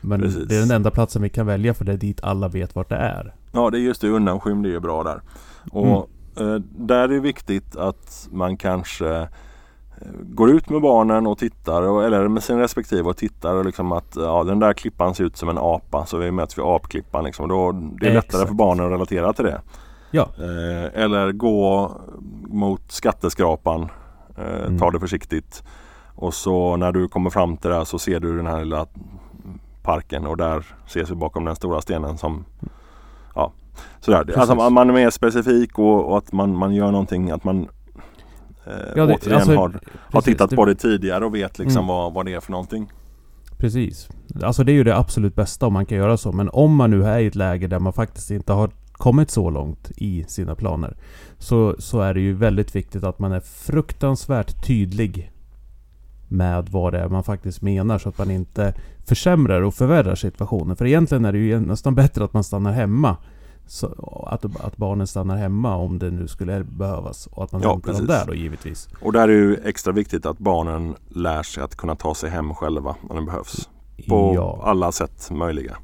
[0.00, 0.48] Men Precis.
[0.48, 2.88] det är den enda platsen vi kan välja för det är dit alla vet vart
[2.88, 3.34] det är.
[3.52, 4.08] Ja, det är just det.
[4.08, 5.20] Undanskymd är bra där.
[5.70, 6.54] Och mm.
[6.54, 9.26] eh, där är det viktigt att man kanske eh,
[10.20, 14.16] går ut med barnen och tittar eller med sin respektive och tittar och liksom att
[14.16, 17.24] ja, den där klippan ser ut som en apa så vi möts vid apklippan.
[17.24, 17.48] Liksom.
[17.48, 19.60] Då, det är lättare för barnen att relatera till det.
[20.10, 20.28] Ja.
[20.38, 21.92] Eh, eller gå
[22.48, 23.88] mot skatteskrapan.
[24.38, 24.78] Eh, mm.
[24.78, 25.62] Ta det försiktigt.
[26.20, 28.86] Och så när du kommer fram till det så ser du den här lilla
[29.82, 32.44] parken och där ses vi bakom den stora stenen som
[33.34, 33.52] Ja
[34.00, 34.38] Sådär.
[34.38, 37.68] Alltså man är mer specifik och, och, att man, man gör någonting att man
[38.66, 41.58] eh, ja, det, återigen alltså, har, precis, har tittat det, på det tidigare och vet
[41.58, 41.86] liksom mm.
[41.86, 42.92] vad, vad det är för någonting.
[43.58, 44.08] Precis.
[44.42, 46.32] Alltså det är ju det absolut bästa om man kan göra så.
[46.32, 49.50] Men om man nu är i ett läge där man faktiskt inte har kommit så
[49.50, 50.96] långt i sina planer.
[51.38, 55.30] Så, så är det ju väldigt viktigt att man är fruktansvärt tydlig
[56.30, 58.74] med vad det är man faktiskt menar så att man inte
[59.06, 60.76] försämrar och förvärrar situationen.
[60.76, 63.16] För egentligen är det ju nästan bättre att man stannar hemma.
[64.26, 67.26] att, att barnen stannar hemma om det nu skulle behövas.
[67.26, 68.88] Och att man Ja, hämtar dem där då givetvis.
[69.02, 72.30] Och där är det ju extra viktigt att barnen lär sig att kunna ta sig
[72.30, 73.68] hem själva när det behövs.
[74.08, 75.76] På Ja, alla sätt möjliga.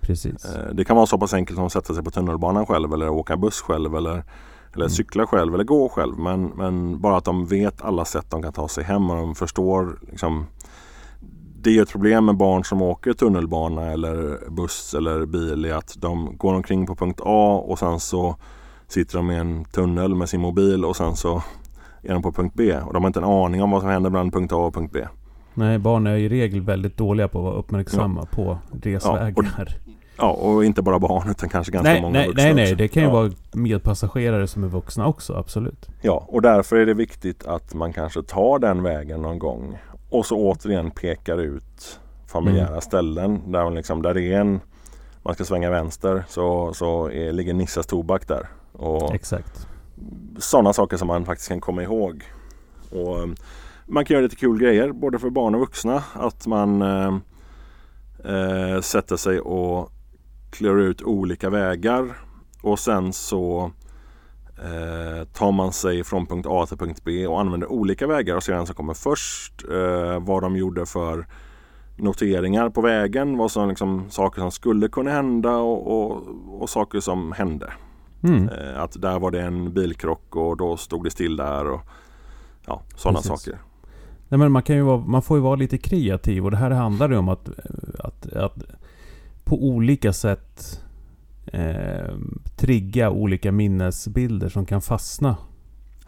[0.00, 0.44] precis.
[0.44, 3.08] Eh, Det kan vara så pass enkelt som att sätta sig på tunnelbanan själv eller
[3.08, 4.24] åka buss själv eller,
[4.78, 4.94] eller Mm.
[4.96, 6.18] cykla själv eller gå själv.
[6.18, 9.34] Men, men bara att de vet alla sätt de kan ta sig hem och de
[9.34, 10.46] förstår liksom,
[11.62, 15.94] det är ett problem med barn som åker tunnelbana eller buss eller bil är att
[15.98, 18.36] de går omkring på punkt A och sen så
[18.88, 21.42] sitter de i en tunnel med sin mobil och sen så
[22.02, 24.10] är de på punkt B och de har inte en aning om vad som händer
[24.10, 25.00] mellan punkt A och punkt B.
[25.54, 29.34] Nej, barn är i regel väldigt dåliga på att vara uppmärksamma på resvägar.
[29.58, 29.64] Ja,
[30.26, 32.74] och inte bara barn utan kanske ganska nej, många nej, vuxna nej, nej, också.
[32.74, 33.12] det kan ju ja.
[33.12, 35.88] vara medpassagerare som är vuxna också, absolut.
[36.02, 39.78] Ja, och därför är det viktigt att man kanske tar den vägen någon gång
[40.10, 42.80] och så återigen pekar ut familjära Mm.
[42.80, 44.60] ställen där, man liksom, där det är en
[45.22, 48.48] man ska svänga vänster så, så är, ligger Nissas tobak där.
[48.72, 49.68] Och Exakt.
[50.38, 52.24] sådana saker som man faktiskt kan komma ihåg.
[52.90, 53.26] Och, eh,
[53.86, 56.02] man kan göra lite kul grejer både för barn och vuxna.
[56.12, 57.14] Att man eh,
[58.24, 59.92] eh, sätter sig och
[60.50, 62.18] klär ut olika vägar
[62.62, 63.70] och sen så
[64.58, 68.42] eh, tar man sig från punkt A till punkt B och använder olika vägar och
[68.42, 69.64] ser den som kommer först.
[69.70, 71.26] Eh, vad de gjorde för
[71.96, 76.22] noteringar på vägen, vad som liksom, saker som skulle kunna hända och, och,
[76.62, 77.72] och saker som hände.
[78.22, 78.48] Mm.
[78.48, 81.80] Eh, Att där var det en bilkrock och då stod det still där och
[82.66, 83.58] ja, sådana saker.
[84.28, 86.70] Nej, men man, kan ju vara, man får ju vara lite kreativ och det här
[86.70, 87.48] handlar ju om att,
[87.98, 88.62] att, att
[89.48, 90.80] på olika sätt
[91.52, 92.14] eh,
[92.56, 95.36] trigga olika minnesbilder som kan fastna.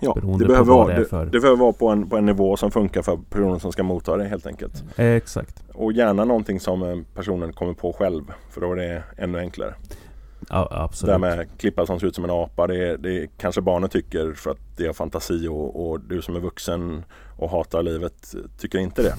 [0.03, 2.57] Ja, det, behöver vara, det det, för- det behöver vara på en, på en nivå
[2.57, 4.85] som funkar för personen som ska motta det helt enkelt.
[4.97, 5.63] Eh, exakt.
[5.75, 9.75] Och gärna någonting som eh, personen kommer på själv för då är det ännu enklare.
[10.53, 11.21] Ja, Det absolut.
[11.21, 14.77] med klippa som ser ut som en apa det, det kanske barnet tycker för att
[14.77, 17.05] det är fantasi och, och du som är vuxen
[17.39, 19.15] och hatar livet tycker inte det.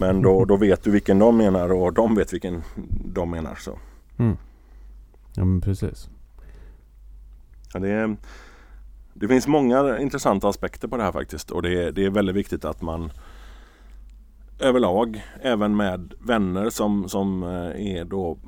[0.00, 2.62] Men då, då vet du vilken de menar och de vet vilken
[3.04, 3.54] de menar.
[3.54, 3.78] Så.
[4.18, 4.36] Mm.
[5.34, 6.08] Ja, men precis.
[7.74, 8.16] Ja, det, är,
[9.14, 12.36] det finns många intressanta aspekter på det här faktiskt och det, är- det är väldigt
[12.36, 13.12] viktigt att man
[14.60, 18.38] överlag, även med vänner som, som eh, är då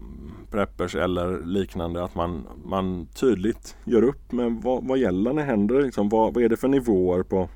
[0.51, 5.49] preppers eller liknande, att man, man tydligt gör upp med vad, vad gäller när det
[5.49, 5.83] händer.
[5.83, 7.49] Liksom, vad, vad är det för nivåer på,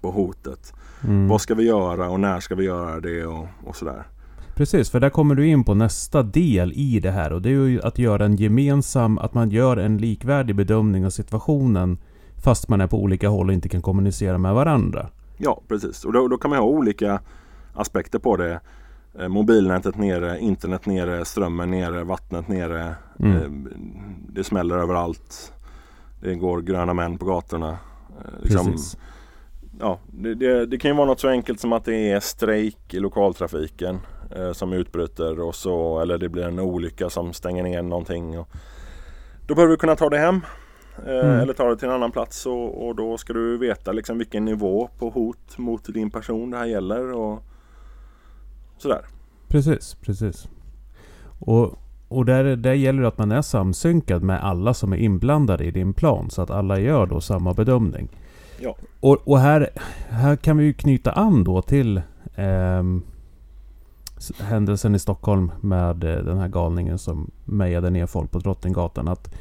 [0.00, 0.72] på hotet?
[1.04, 1.28] Mm.
[1.28, 4.06] Vad ska vi göra och när ska vi göra det och, och sådär.
[4.54, 7.52] Precis, för där kommer du in på nästa del i det här och det är
[7.52, 11.98] ju att göra en gemensam, att man gör en likvärdig bedömning av situationen
[12.44, 15.08] fast man är på olika håll och inte kan kommunicera med varandra.
[15.36, 16.04] Ja, precis.
[16.04, 17.20] Och då, då kan man ha olika
[17.74, 18.60] aspekter på det.
[19.18, 22.94] Eh, mobilnätet nere, internet nere, strömmen nere, vattnet nere.
[23.18, 23.36] Mm.
[23.36, 23.50] Eh,
[24.28, 25.52] det smäller överallt.
[26.20, 27.70] Det går gröna män på gatorna.
[27.70, 28.76] Eh, liksom,
[29.80, 32.94] ja, det, det, det kan ju vara något så enkelt som att det är strejk
[32.94, 33.98] i lokaltrafiken
[34.36, 38.38] eh, som utbryter och så, eller det blir en olycka som stänger ner någonting.
[38.38, 38.48] Och,
[39.46, 40.40] då behöver du kunna ta dig hem
[41.06, 41.40] eh, Mm.
[41.40, 44.44] eller ta dig till en annan plats och, och då ska du veta liksom vilken
[44.44, 47.42] nivå på hot mot din person det här gäller och
[48.82, 49.00] sådär.
[49.48, 50.48] Precis, precis.
[51.38, 51.72] Och,
[52.08, 55.70] och där, där gäller det att man är samsynkad med alla som är inblandade i
[55.70, 58.08] din plan så att alla gör då samma bedömning.
[58.60, 58.76] Ja.
[59.00, 59.68] Och, och här,
[60.08, 62.02] här kan vi ju knyta an då till
[64.16, 69.08] s- händelsen i Stockholm med eh, den här galningen som mejade ner folk på Drottninggatan.
[69.08, 69.34] Att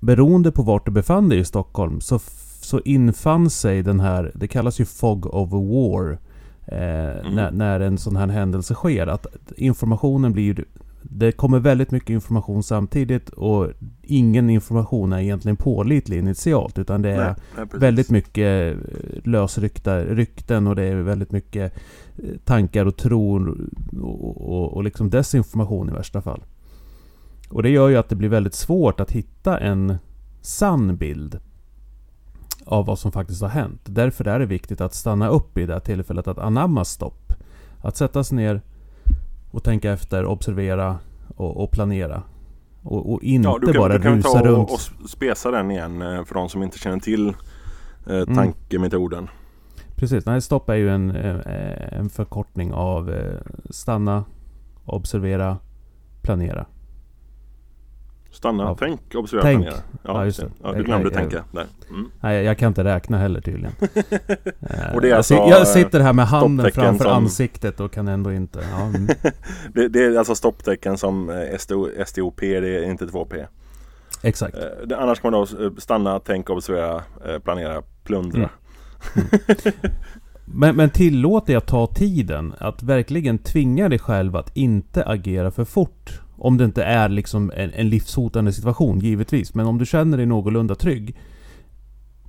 [0.00, 2.18] beroende på vart du befann dig i Stockholm så,
[2.60, 6.18] så infann sig den här, det kallas ju fog of war.
[6.72, 9.06] Eh, när, när en sån här händelse sker.
[9.06, 9.26] Att
[9.56, 10.64] informationen blir
[11.02, 13.70] det kommer väldigt mycket information samtidigt och
[14.02, 18.78] ingen information är egentligen pålitlig initialt utan det är Nej, nej, väldigt mycket eh,
[19.24, 21.72] lösryckta rykten och det är väldigt mycket
[22.16, 23.54] eh, tankar och tro
[24.02, 26.44] och, och, och liksom desinformation i värsta fall.
[27.48, 29.96] Och det gör ju att det blir väldigt svårt att hitta en
[30.40, 31.40] sann bild
[32.68, 33.80] av vad som faktiskt har hänt.
[33.84, 37.32] Därför är det viktigt att stanna upp i det här tillfället, att anamma stopp.
[37.82, 38.60] Att sätta sig ner
[39.50, 40.98] och tänka efter, observera
[41.36, 42.22] och, och planera.
[42.82, 44.58] Och, och inte Ja, kan, bara rusa runt.
[44.70, 47.34] och, och spesa den igen eh, för de som inte känner till eh,
[48.16, 48.34] Mm.
[48.34, 49.28] tankemetoden.
[49.96, 53.40] Precis, nej, stopp är ju en, eh, en förkortning av eh,
[53.70, 54.24] stanna,
[54.84, 55.58] observera,
[56.22, 56.66] planera.
[58.38, 58.76] Stanna, Ja.
[58.78, 59.62] tänk, observera, Tänk.
[59.64, 59.82] planera.
[60.02, 60.50] Ja, just det.
[60.62, 61.66] Ja, du Jag- glömde jag- tänka där.
[61.90, 62.10] Mm.
[62.20, 63.72] Nej, jag- jag kan inte räkna heller tydligen.
[64.60, 67.12] Eh, Och det är jag, alltså, si- jag sitter här med handen stopptecken framför som-
[67.24, 68.58] ansiktet och kan ändå inte...
[68.72, 69.06] Ja, mm.
[69.74, 73.46] Det, det är alltså stopptecken som eh, STO, STOP, det är inte 2P.
[74.22, 74.56] Exakt.
[74.56, 78.38] Eh, annars kan man då eh, stanna, tänka, observera, eh, planera, plundra.
[79.16, 79.28] Mm.
[80.44, 82.54] Men, men tillåt dig att ta tiden.
[82.58, 86.20] Att verkligen tvinga dig själv att inte agera för fort.
[86.38, 89.54] Om det inte är liksom en, en livshotande situation, givetvis.
[89.54, 91.16] Men om du känner dig någorlunda trygg.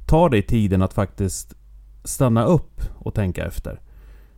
[0.07, 1.53] Ta dig tiden att faktiskt
[2.03, 3.82] stanna upp och tänka efter.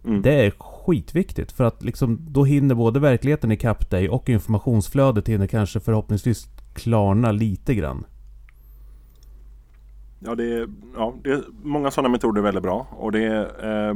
[0.06, 0.22] Mm.
[0.22, 1.52] Det är skitviktigt.
[1.52, 7.32] För att liksom, då hinner både verkligheten ikapp dig och informationsflödet hinner kanske förhoppningsvis klarna
[7.32, 8.06] lite grann.
[10.20, 12.88] Ja, det är, ja, det är, många sådana metoder är väldigt bra.
[12.92, 13.96] Och det är eh,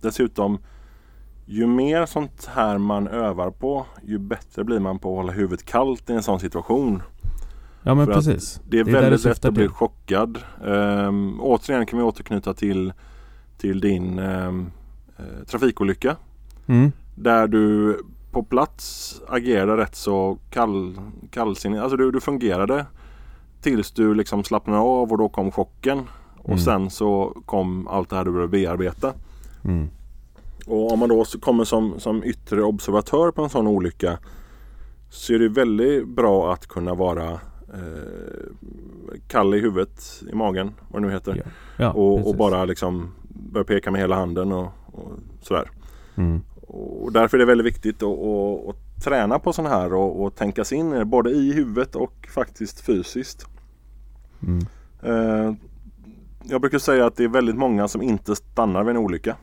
[0.00, 0.58] dessutom
[1.48, 5.64] ju mer sånt här man övar på ju bättre blir man på att hålla huvudet
[5.66, 7.02] kallt i en sån situation.
[7.82, 8.60] Ja men För precis.
[8.68, 10.38] Det är, Det är väldigt lätt att bli chockad.
[10.64, 12.92] Um, återigen kan vi återknyta till,
[13.58, 14.52] till din eh,
[15.46, 16.16] trafikolycka.
[16.66, 16.92] Mm.
[17.14, 17.96] Där du
[18.30, 20.96] på plats agerade rätt så kall,
[21.30, 21.78] kallsinnig.
[21.78, 22.86] Alltså du, du fungerade
[23.60, 26.02] tills du liksom slappnade av och då kom chocken.
[26.38, 26.58] Och Mm.
[26.58, 29.12] sen så kom allt det här du behövde bearbeta.
[29.64, 29.88] Mm.
[30.66, 34.18] Och om man då kommer som, som yttre observatör på en sån olycka
[35.10, 37.30] så är det väldigt bra att kunna vara
[37.74, 38.50] eh,
[39.28, 41.42] kall i huvudet, i magen, vad det nu heter.
[41.44, 41.50] Ja.
[41.76, 45.12] Ja, och, och bara liksom börja peka med hela handen och, och
[45.42, 45.70] sådär.
[46.16, 46.40] Mm.
[46.66, 50.34] Och därför är det väldigt viktigt att, att, att träna på sån här och, och
[50.34, 53.46] tänka sig in både i huvudet och faktiskt fysiskt.
[54.42, 54.66] Mm.
[55.02, 55.54] Eh,
[56.42, 59.36] jag brukar säga att det är väldigt många som inte stannar vid en olycka.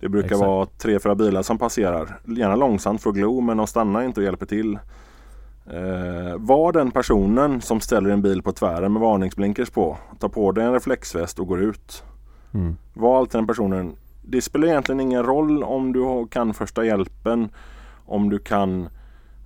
[0.00, 0.46] Det brukar Exakt.
[0.46, 2.18] vara tre, fyra bilar som passerar.
[2.24, 4.78] Gärna långsamt för att glo men de stannar inte och hjälper till.
[5.66, 9.98] Eh, var den personen som ställer en bil på tvären med varningsblinkers på.
[10.18, 12.02] Tar på dig en reflexväst och går ut.
[12.54, 12.76] Mm.
[12.94, 13.92] Var alltid den personen.
[14.22, 17.48] Det spelar egentligen ingen roll om du kan första hjälpen.
[18.06, 18.82] Om du kan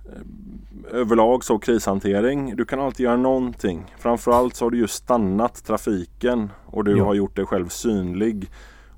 [0.05, 2.55] eh, överlag så krishantering.
[2.55, 3.85] Du kan alltid göra någonting.
[3.99, 7.05] Framförallt så har du just stannat trafiken och du Ja.
[7.05, 8.49] har gjort dig själv synlig.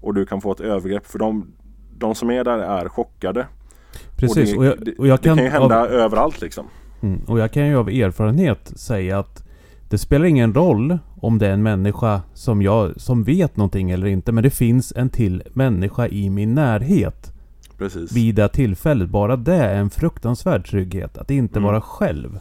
[0.01, 1.45] Och du kan få ett övergrepp för de,
[1.97, 3.45] de som är där är chockade.
[4.15, 4.51] Precis.
[4.53, 6.65] Och Och, det, jag, det, och jag det kan ju hända av, överallt liksom.
[7.01, 9.43] mm, och jag kan ju av erfarenhet säga att
[9.89, 14.07] det spelar ingen roll om det är en människa som jag som vet någonting eller
[14.07, 14.31] inte.
[14.31, 17.33] Men det finns en till människa i min närhet
[17.77, 18.11] Precis.
[18.11, 19.09] vid det tillfället.
[19.09, 21.17] Bara det är en fruktansvärd trygghet.
[21.17, 21.67] Att inte Mm.
[21.67, 22.39] vara själv.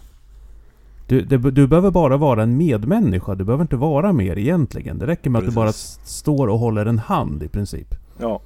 [1.06, 3.34] Du, det, du behöver bara vara en medmänniska.
[3.34, 4.98] Du behöver inte vara mer egentligen.
[4.98, 6.00] Det räcker med att du bara Precis.
[6.04, 7.94] står och håller en hand i princip.
[8.18, 8.40] Ja.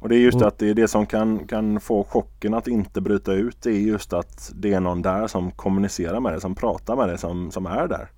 [0.00, 2.68] Och det är just Och- att det är det som kan, kan få chocken att
[2.68, 3.56] inte bryta ut.
[3.62, 7.08] Det är just att det är någon där som kommunicerar med dig, som pratar med
[7.08, 8.08] dig, som, som är där.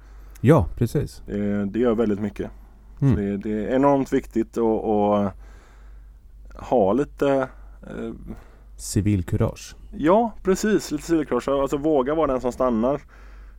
[0.41, 1.23] Ja, precis.
[1.27, 2.51] Det, det gör väldigt mycket.
[3.01, 3.15] Mm.
[3.17, 5.33] Det, det är enormt viktigt att, att
[6.69, 7.49] ha lite
[7.83, 8.11] eh,
[8.81, 9.75] Civilkurage.
[9.97, 11.49] Ja precis, lite civilkurage.
[11.49, 12.95] Alltså våga vara den som stannar.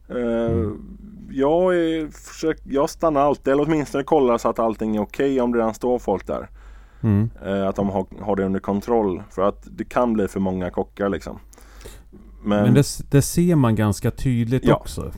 [0.10, 0.98] Eh, Mm.
[1.32, 5.52] jag, är, försök, jag stannar alltid eller åtminstone kollar så att allting är okej om
[5.52, 6.50] det redan står folk där.
[7.04, 7.30] Mm.
[7.46, 9.24] Eh, att de har, har det under kontroll.
[9.30, 11.40] För att det kan bli för många kockar liksom.
[12.44, 14.76] Men, Men det, det ser man ganska tydligt Ja.
[14.76, 15.12] också.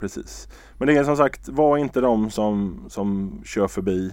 [0.00, 0.48] precis.
[0.78, 4.10] Men det är som sagt, var inte de som, som kör förbi.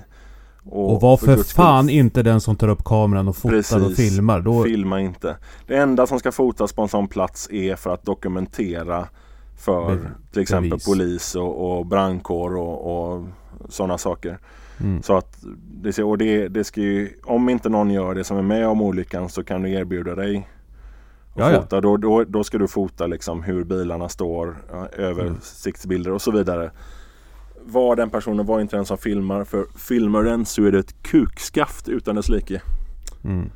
[0.66, 3.96] Och var för fan inte den som tar upp kameran och fotar och Precis.
[4.14, 4.42] filmar.
[4.42, 5.38] Då, Filma inte.
[5.68, 9.08] Det enda som ska fotas på en sån plats är för att dokumentera
[9.58, 10.02] för Be-
[10.32, 10.86] till exempel bevis.
[10.86, 13.26] polis och, och brandkår och, och
[13.70, 14.38] sådana saker.
[14.80, 15.04] mm.
[15.04, 15.38] Så att
[15.82, 18.82] det, och det, det ska ju, om inte någon gör det som är med om
[18.82, 20.50] olyckan så kan du erbjuda dig
[21.36, 21.82] att fota.
[21.82, 24.58] Då, då, då ska du fota liksom hur bilarna står,
[24.98, 26.72] översiktsbilder och så vidare.
[27.66, 29.44] Var den personen, var inte den som filmar.
[29.44, 32.62] För filmar den så är det ett kukskaft utan dess like.
[33.24, 33.50] Mm.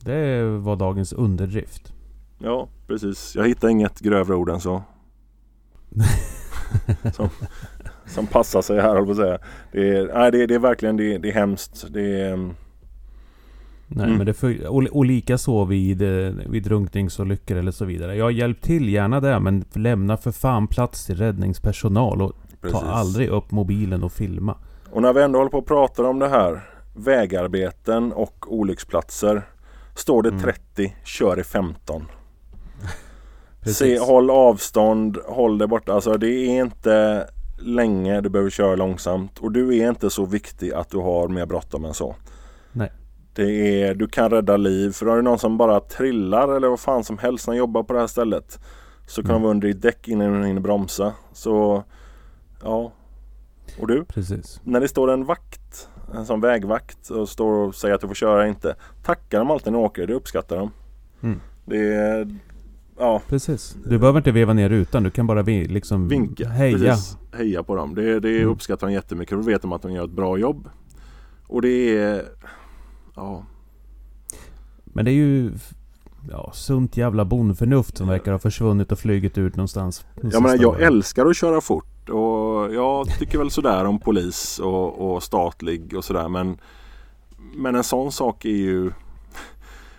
[0.00, 1.92] Det var dagens underdrift.
[2.38, 3.36] Ja, precis.
[3.36, 4.82] Jag hittar inget grövre ord än så.
[7.12, 7.28] som,
[8.06, 9.38] som passar sig här, håller på att säga.
[9.72, 11.86] Det är, nej, det, är- det är verkligen det, är- det är hemskt.
[11.90, 12.54] Det är, mm,
[13.88, 14.16] Nej, Mm.
[14.16, 18.16] men det för, och, och lika så vid, eh, vid drunkningsolyckor eller så vidare.
[18.16, 22.32] Jag hjälp till gärna det, men lämna för fan plats till räddningspersonal och
[22.66, 22.80] precis.
[22.80, 24.56] ta aldrig upp mobilen och filma.
[24.90, 26.70] Och när vi ändå håller på och pratar om det här.
[26.96, 29.42] Vägarbeten och olycksplatser.
[29.94, 30.42] Står det Mm.
[30.42, 32.04] 30, kör i 15.
[33.60, 33.78] Precis.
[33.78, 35.92] Se, håll avstånd, håll det borta.
[35.92, 37.26] Alltså det är inte
[37.58, 39.38] länge du behöver köra långsamt.
[39.38, 42.16] Och du är inte så viktig att du har mer bråttom än så.
[42.72, 42.92] Nej.
[43.34, 44.90] Det är, du kan rädda liv.
[44.92, 47.92] För har du någon som bara trillar eller vad fan som helst som jobbar på
[47.92, 48.58] det här stället.
[49.06, 49.34] Så kan Mm.
[49.40, 51.12] de vara under ditt däck innan de hinner bromsa.
[51.32, 51.84] Så
[52.62, 52.92] ja.
[53.80, 54.04] Och du?
[54.04, 54.60] Precis.
[54.64, 58.14] När det står en vakt, en sån vägvakt och står och säger att du får
[58.14, 58.74] köra inte.
[59.04, 60.70] Tackar de alltid när du åker, det uppskattar de.
[61.22, 61.40] Mm.
[61.64, 62.36] Det är,
[62.98, 63.76] ja, Precis.
[63.84, 66.48] Du behöver inte veva ner rutan, du kan bara vi, liksom vinka.
[66.48, 66.78] heja.
[66.78, 67.94] Precis, heja på dem.
[67.94, 68.48] Det, det Mm.
[68.50, 69.38] uppskattar de jättemycket.
[69.38, 70.68] Då vet de att de gör ett bra jobb.
[71.46, 72.24] Och det är...
[73.16, 73.44] Ja,
[74.84, 75.52] Men det är ju
[76.30, 80.06] ja, sunt jävla bondförnuft som verkar ha försvunnit och flugit ut någonstans.
[80.22, 82.08] jag menar jag älskar att köra fort.
[82.08, 86.28] Och jag tycker väl sådär om polis och, och statlig och sådär.
[86.28, 86.58] Men,
[87.54, 88.92] men en sån sak är ju...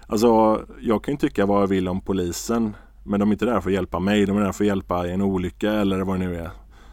[0.07, 2.75] Alltså jag kan ju tycka vad jag vill om polisen.
[3.03, 4.25] Men de är inte där för att hjälpa mig.
[4.25, 6.49] De är där för att hjälpa i en olycka eller vad det nu är.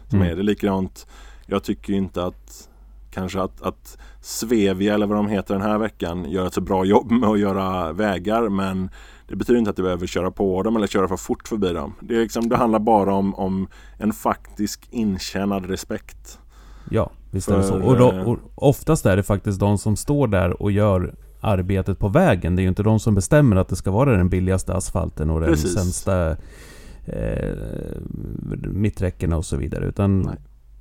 [0.09, 0.31] Som Mm.
[0.31, 1.07] är det likadant.
[1.45, 2.69] Jag tycker inte att
[3.15, 6.85] kanske att, att Svevia eller vad de heter den här veckan gör ett så bra
[6.85, 8.49] jobb med att göra vägar.
[8.49, 8.89] Men
[9.27, 11.93] det betyder inte att du behöver köra på dem eller köra för fort förbi dem.
[12.01, 16.39] Det, är liksom, det handlar bara om, om en faktisk intjänad respekt.
[16.89, 17.83] Ja, visst är det så.
[17.83, 21.99] Och, då, eh, och oftast är det faktiskt de som står där och gör arbetet
[21.99, 22.55] på vägen.
[22.55, 25.39] Det är ju inte de som bestämmer att det ska vara den billigaste asfalten och
[25.41, 25.73] den Precis.
[25.73, 26.31] sämsta
[27.05, 27.55] eh,
[28.67, 29.85] mitträckena och så vidare.
[29.85, 30.35] Utan Nej.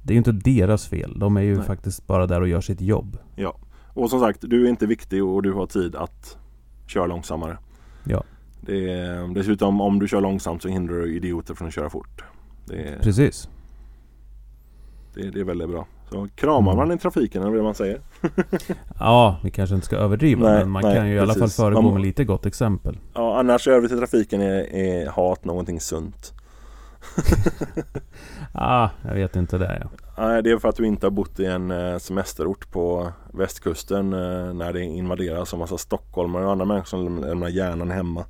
[0.04, 1.18] Det är ju inte deras fel.
[1.18, 1.66] De är ju Nej.
[1.66, 3.18] faktiskt bara där och gör sitt jobb.
[3.96, 6.38] Och som sagt, du är inte viktig och du har tid att
[6.86, 7.58] köra långsammare.
[8.04, 8.22] Ja.
[8.60, 12.24] Det är, dessutom om du kör långsamt så hindrar du idioter från att köra fort.
[12.66, 13.48] Det är, Precis.
[15.14, 15.86] det, det är väldigt bra.
[16.10, 16.88] Så kramar Mm.
[16.88, 18.00] man i trafiken eller vad man säger.
[18.98, 20.48] Ja, vi kanske inte ska överdriva.
[20.50, 21.56] Nej, men man nej, kan ju i alla fall precis.
[21.56, 22.98] föregå Man- med lite gott exempel.
[23.14, 26.33] Ja, annars övrigt i trafiken är, är hat någonting sunt.
[28.56, 29.78] Ah, jag vet inte det.
[29.82, 29.88] Ja.
[30.28, 34.12] Nej, det är för att du inte har bott i en eh, semesterort på västkusten
[34.12, 38.24] eh, när det invaderas av massa stockholmare och andra människor som lämnar hjärnan hemma.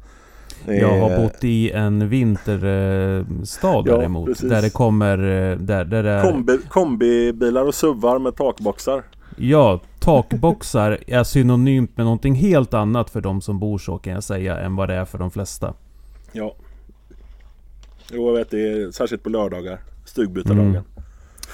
[0.67, 4.27] Jag har bott i en vinterstad Ja, däremot.
[4.27, 4.51] precis.
[4.51, 5.19] Där det kommer...
[5.19, 9.03] eh, Där, där det är, Kombi, kombibilar och suvar med takboxar.
[9.37, 14.25] Ja, takboxar är synonymt med någonting helt annat för de som bor så kan jag
[14.25, 15.75] säga än vad det är för de flesta.
[16.33, 16.55] Ja.
[18.13, 18.73] Jo, jag vet det.
[18.73, 19.79] Är, särskilt på lördagar.
[20.05, 20.67] Stugbytardagen.
[20.71, 20.85] Mm.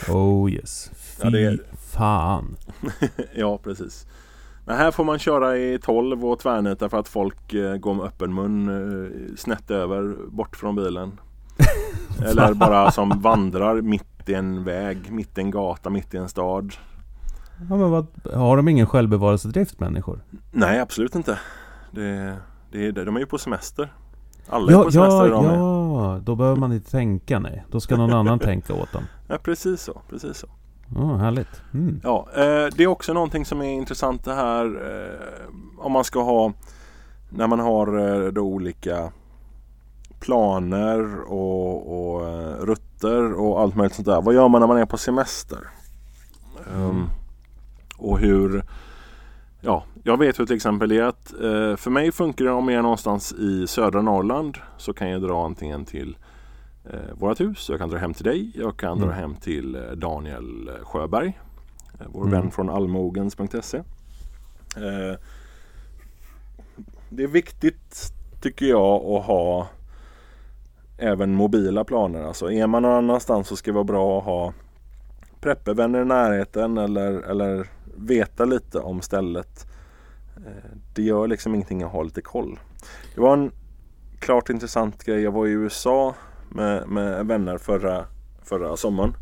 [0.08, 0.90] Oh yes.
[0.94, 1.58] Fy Ja, det är-
[1.90, 2.56] fan.
[3.34, 4.06] Ja, precis.
[4.66, 8.04] Men här får man köra i 12 och tvärnita för att folk eh, går med
[8.06, 11.20] öppen mun eh, snett över bort från bilen.
[12.24, 16.28] Eller bara som vandrar mitt i en väg, mitt i en gata, mitt i en
[16.28, 16.74] stad.
[17.68, 20.20] Ja, men vad, har de ingen självbevarelsedrift människor?
[20.52, 21.38] Nej, absolut inte.
[21.90, 22.36] Det,
[22.72, 23.92] det, de är ju på semester.
[24.50, 25.58] Alla är Ja, på semester ja, med.
[25.58, 26.20] ja.
[26.24, 27.64] Då behöver man inte tänka nej.
[27.70, 29.02] Då ska någon annan tänka åt dem.
[29.28, 30.00] Ja, precis så.
[30.10, 30.46] Precis så.
[30.94, 31.62] Ja, härligt.
[31.74, 32.00] Mm.
[32.04, 36.22] Ja, eh, det är också någonting som är intressant det här eh, om man ska
[36.22, 36.52] ha
[37.30, 39.12] när man har eh, då olika
[40.20, 44.22] planer och, och eh, rutter och allt möjligt sånt där.
[44.22, 45.58] Vad gör man när man är på semester?
[46.76, 47.10] Um,
[47.98, 48.64] och hur
[49.60, 52.78] Ja, jag vet ju till exempel det att eh, för mig funkar det om jag
[52.78, 56.16] är någonstans i södra Norrland så kan jag dra antingen till
[56.90, 59.18] eh, vårat hus, jag kan dra hem till dig, jag kan dra Mm.
[59.18, 61.38] hem till eh, Daniel Sjöberg,
[62.00, 62.32] eh, vår Mm.
[62.40, 63.82] vän från allmogens.se.
[67.08, 69.68] Det är viktigt tycker jag att ha
[70.98, 72.22] även mobila planer.
[72.22, 74.52] Alltså är man någon annanstans så ska det vara bra att ha
[75.40, 79.66] preppervänner i närheten eller, eller veta lite om stället.
[80.46, 82.58] Eh, Det gör liksom ingenting att ha lite koll.
[83.14, 83.52] Det var en
[84.18, 85.20] klart intressant grej.
[85.22, 86.14] Jag var i USA
[86.48, 88.04] med, med vänner förra,
[88.44, 89.14] förra sommaren.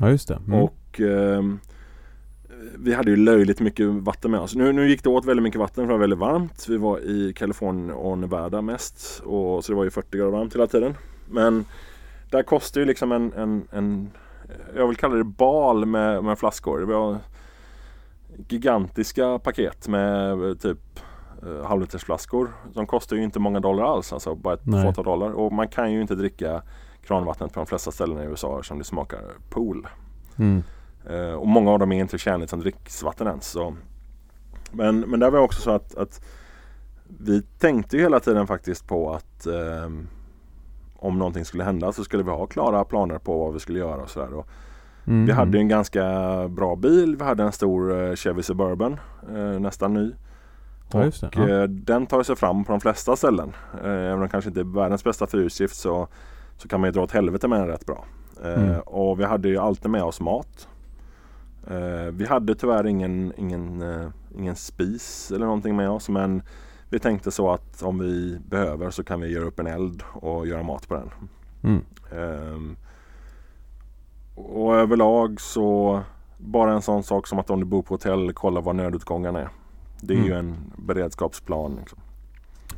[0.00, 0.38] Ja, just det.
[0.46, 0.60] Mm.
[0.62, 1.60] Och ehm,
[2.78, 4.54] vi hade ju löjligt mycket vatten med oss.
[4.54, 6.66] Nu, nu gick det åt väldigt mycket vatten för det var väldigt varmt.
[6.68, 9.22] Vi var i Kalifornien och Nevada mest.
[9.24, 10.94] Och, så det var ju 40 grader varmt hela tiden.
[11.30, 11.64] Men
[12.30, 14.10] där kostar ju liksom en, en, en
[14.76, 16.80] jag vill kalla det bal med, med flaskor.
[16.80, 17.18] Det var
[18.48, 21.00] gigantiska paket med eh, typ
[21.42, 22.52] eh, halvlitersflaskor.
[22.74, 24.86] De kostar ju inte många dollar alls, alltså bara ett Nej.
[24.86, 25.30] fåtal dollar.
[25.30, 26.62] Och man kan ju inte dricka
[27.02, 29.20] kranvattnet på de flesta ställen i USA som det smakar
[29.50, 29.86] pool.
[30.36, 30.62] Mm.
[31.10, 33.46] Eh, och många av dem är inte tjänligt som dricksvatten ens.
[33.46, 33.76] Så.
[34.72, 36.24] Men, men där var också så att, att
[37.08, 40.08] vi tänkte ju hela tiden faktiskt på att ehm,
[40.96, 44.02] om någonting skulle hända så skulle vi ha klara planer på vad vi skulle göra
[44.02, 44.44] och sådär.
[45.06, 45.26] Mm.
[45.26, 46.02] Vi hade en ganska
[46.48, 47.16] bra bil.
[47.16, 48.96] Vi hade en stor eh, Chevy Suburban,
[49.34, 50.12] eh, nästan ny.
[50.92, 51.22] Ja, det.
[51.22, 51.48] Och Ja.
[51.48, 53.52] eh, den tar sig fram på de flesta ställen.
[53.84, 56.08] Även om den kanske inte är världens bästa fyrhjulsdrift så,
[56.56, 58.04] så kan man ju dra åt helvete med den rätt bra.
[58.44, 58.80] Mm.
[58.80, 60.68] Och vi hade ju alltid med oss mat.
[62.12, 63.84] Vi hade tyvärr ingen, ingen,
[64.38, 66.42] ingen spis eller någonting med oss men
[66.90, 70.46] vi tänkte så att om vi behöver så kan vi göra upp en eld och
[70.46, 71.10] göra mat på den.
[71.62, 71.84] Mm.
[72.12, 72.76] Ehm,
[74.36, 76.00] och överlag så
[76.38, 79.48] bara en sån sak som att om du bor på hotell, kolla var nödutgången är.
[80.00, 80.28] Det är Mm.
[80.28, 81.76] ju en beredskapsplan.
[81.80, 81.98] Liksom.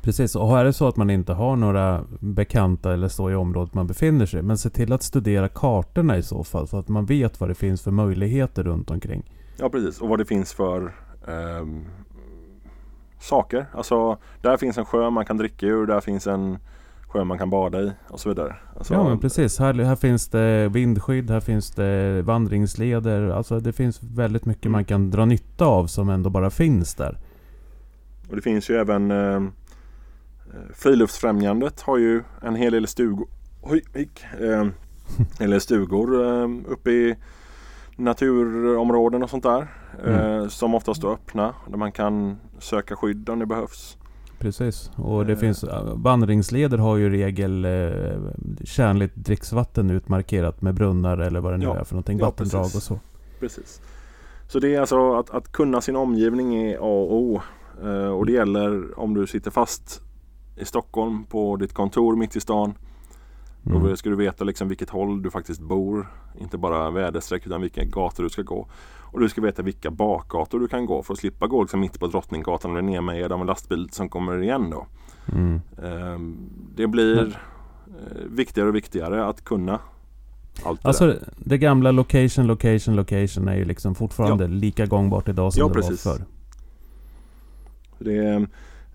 [0.02, 3.74] Precis, och är det så att man inte har några bekanta eller så i området
[3.74, 7.06] man befinner sig Men se till att studera kartorna i så fall så att man
[7.06, 9.22] vet vad det finns för möjligheter runt omkring.
[9.56, 10.94] Ja precis, och vad det finns för
[11.28, 11.84] ehm,
[13.20, 13.66] saker.
[13.74, 16.58] Alltså där finns en sjö man kan dricka ur, där finns en
[17.08, 18.56] sjö man kan bada i och så vidare.
[18.76, 23.28] Alltså, Ja men precis, här, här finns det vindskydd, här finns det vandringsleder.
[23.28, 24.72] Alltså det finns väldigt mycket Mm.
[24.72, 27.18] man kan dra nytta av som ändå bara finns där.
[28.28, 29.42] Och det finns ju även eh,
[30.74, 33.28] Friluftsfrämjandet har ju en hel del stugor
[33.62, 33.82] Oj,
[34.40, 34.66] eh,
[35.40, 37.16] eller stugor eh, uppe i
[37.96, 39.68] naturområden och sånt där.
[40.06, 41.54] Eh, som oftast är öppna.
[41.68, 43.98] Där man kan söka skydd om det behövs.
[44.38, 45.38] Precis, och det Eh.
[45.38, 51.56] finns äh, vandringsleder har ju regel eh, tjänligt dricksvatten utmarkerat med brunnar eller vad det
[51.56, 51.76] nu Ja.
[51.76, 52.18] är för någonting.
[52.18, 52.76] Ja, vattendrag precis.
[52.76, 52.98] och så.
[53.40, 53.80] Precis.
[54.48, 57.40] Så det är alltså att, att kunna sin omgivning är A och O.
[57.82, 60.00] Eh, och det gäller om du sitter fast
[60.56, 62.74] i Stockholm på ditt kontor mitt i stan.
[63.66, 63.82] Mm.
[63.82, 66.06] Då ska du veta liksom vilket håll du faktiskt bor.
[66.40, 68.66] Inte bara väderstreck utan vilka gator du ska gå.
[69.12, 72.00] Och du ska veta vilka bakgator du kan gå för att slippa gå liksom mitt
[72.00, 74.86] på Drottninggatan och bli nedmejad av en lastbil som kommer igen då.
[75.32, 75.60] Mm.
[75.82, 76.36] Ehm,
[76.76, 77.18] Det blir
[77.86, 79.78] eh, viktigare och viktigare att kunna
[80.64, 80.88] allt det.
[80.88, 85.68] Alltså det gamla location, location, location är ju liksom fortfarande lika gångbart idag som Ja,
[85.68, 86.06] det precis.
[86.06, 86.24] var förr.
[87.98, 88.46] Det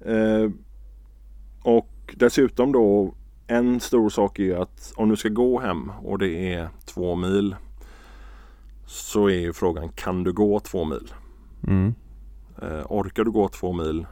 [0.05, 0.49] eh,
[1.64, 3.14] och dessutom då
[3.47, 7.16] en stor sak är ju att om du ska gå hem och det är två
[7.16, 7.55] mil
[8.93, 11.13] så är ju frågan kan du gå två mil?
[11.67, 11.93] Mm.
[12.61, 14.05] Eh, orkar du gå två mil?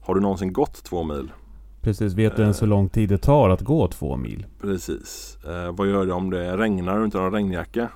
[0.00, 1.32] Har du någonsin gått två mil?
[1.80, 2.46] Precis, vet du Eh.
[2.46, 4.46] ens hur lång tid det tar att gå två mil?
[4.60, 5.38] Precis.
[5.44, 7.88] Eh, vad gör du om det regnar och inte har en regnjacka?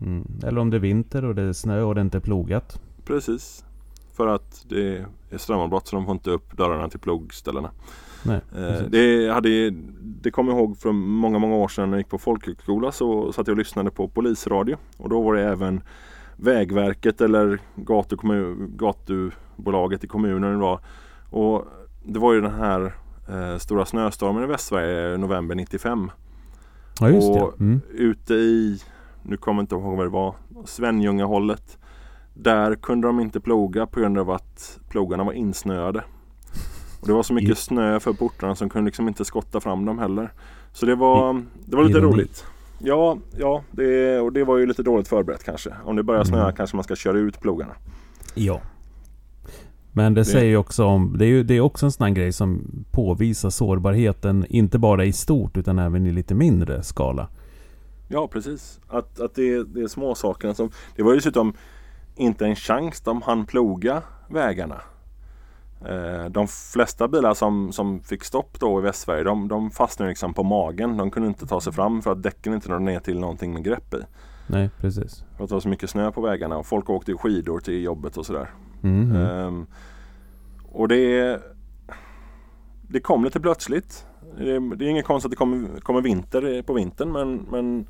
[0.00, 0.26] Mm.
[0.44, 2.80] Eller om det är vinter och det är snö och det inte är plogat.
[3.04, 3.64] Precis.
[4.12, 4.98] För att det
[5.30, 7.70] är strömavbrott så de får inte upp dörrarna till plogställena.
[8.24, 12.00] Nej, Eh, det, hade, det kommer jag ihåg för många, många år sedan när jag
[12.00, 14.76] gick på folkhögskola så satt jag och lyssnade på polisradio.
[14.96, 15.82] Och då var det även
[16.36, 20.58] Vägverket eller gatukommun, gatubolaget i kommunen.
[20.60, 20.80] Var.
[21.30, 21.64] Och
[22.04, 22.92] det var ju den här
[23.28, 26.10] eh, stora snöstormen i Västsverige november 95.
[27.00, 27.40] Ja just det.
[27.42, 27.80] och- Mm.
[27.90, 28.80] Ute i,
[29.22, 31.78] nu kommer jag inte ihåg vad det var, Svenljungahållet.
[32.34, 36.04] Där kunde de inte ploga på grund av att plogarna var insnöade.
[37.00, 39.98] Och det var så mycket snö för portarna som kunde liksom inte skotta fram dem
[39.98, 40.32] heller.
[40.72, 42.12] Så det var, det var lite ironi.
[42.14, 42.44] roligt.
[42.78, 45.74] Ja, ja det, och det var ju lite dåligt förberett kanske.
[45.84, 46.56] Om det börjar snöa Mm.
[46.56, 47.72] kanske man ska köra ut plogarna.
[48.34, 48.60] Ja.
[49.92, 52.06] Men det, Det- säger ju också om, det är ju det är också en sån
[52.06, 57.28] här grej som påvisar sårbarheten, inte bara i stort utan även i lite mindre skala.
[58.08, 58.80] Ja, precis.
[58.88, 60.70] Att, att det, det är små sakerna som...
[60.96, 61.52] Det var ju dessutom
[62.16, 64.80] inte en chans de hann ploga vägarna.
[65.88, 70.34] Eh, De flesta bilar som, som fick stopp då i Västsverige de, de fastnade liksom
[70.34, 70.96] på magen.
[70.96, 73.64] De kunde inte ta sig fram för att däcken inte nådde ner till någonting med
[73.64, 73.98] grepp i.
[74.46, 75.24] Nej, precis.
[75.36, 78.16] För att det var så mycket snö på vägarna och folk åkte skidor till jobbet
[78.16, 78.50] och sådär.
[78.82, 79.16] Mm.
[79.16, 79.66] Ehm,
[80.72, 81.40] och det,
[82.82, 84.06] det kom lite plötsligt.
[84.38, 87.86] Det, det är inget konstigt att det kommer, kommer vinter på vintern men, men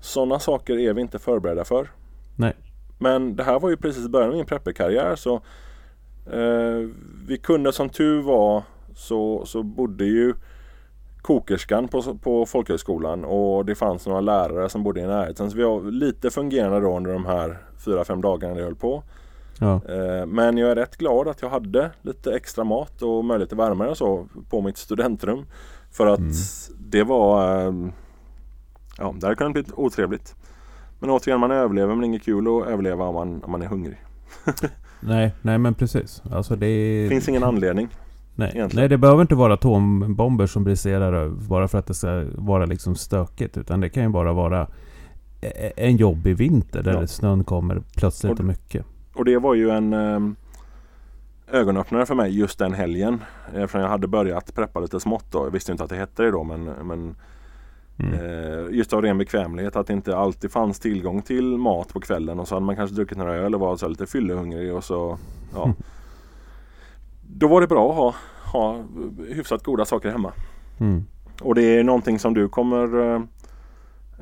[0.00, 1.90] sådana saker är vi inte förberedda för.
[2.36, 2.56] Nej.
[2.98, 5.40] Men det här var ju precis början av min prepperkarriär så
[6.26, 6.88] eh,
[7.26, 8.62] vi kunde som tur var
[8.94, 10.34] så, så bodde ju
[11.22, 15.50] kokerskan på, på folkhögskolan och det fanns några lärare som bodde i närheten.
[15.50, 19.02] Så vi var lite fungerande då under de här fyra fem dagarna det höll på.
[19.58, 19.74] Ja.
[19.88, 23.58] Eh, Men jag är rätt glad att jag hade lite extra mat och möjlighet till
[23.58, 25.46] värme och så på mitt studentrum.
[25.90, 26.32] För att Mm.
[26.78, 27.92] det var ehm,
[28.98, 30.34] Ja, det hade kunnat bli otrevligt.
[31.00, 33.62] Men återigen, man överlever men det är inget kul att överleva om man, om man
[33.62, 34.00] är hungrig.
[35.02, 36.22] Nej, nej men precis.
[36.32, 37.08] Alltså det är...
[37.08, 37.88] Finns ingen anledning.
[38.34, 38.68] nej.
[38.74, 42.66] nej, det behöver inte vara atombomber som briserar över bara för att det ska vara
[42.66, 43.56] liksom stökigt.
[43.56, 44.66] Utan det kan ju bara vara
[45.40, 47.06] e- en jobbig vinter där Ja.
[47.06, 48.86] snön kommer plötsligt Och- och mycket.
[49.14, 50.36] Och det var ju en ehm,
[51.52, 53.20] ögonöppnare för mig just den helgen.
[53.54, 55.46] Eftersom jag hade börjat preppa lite smått då.
[55.46, 57.14] Jag visste inte att det hette det då men, men
[58.02, 58.14] Mm.
[58.14, 62.40] Eh, just av ren bekvämlighet att det inte alltid fanns tillgång till mat på kvällen
[62.40, 65.18] och så hade man kanske druckit några öl och var så lite fyllehungrig och så
[65.54, 65.74] ja.
[67.36, 68.14] Då var det bra att ha,
[68.52, 68.84] ha
[69.28, 70.32] hyfsat goda saker hemma.
[70.80, 71.04] Mm.
[71.40, 73.14] Och det är någonting som du kommer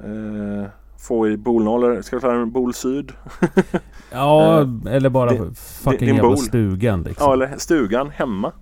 [0.04, 0.66] eh,
[0.98, 3.12] få i Bol 0 eller ska jag kalla den Bol Syd?
[4.12, 6.38] Ja, Eh, eller bara din- fucking din jävla bol.
[6.38, 7.26] stugan liksom.
[7.26, 8.52] Ja eller stugan hemma.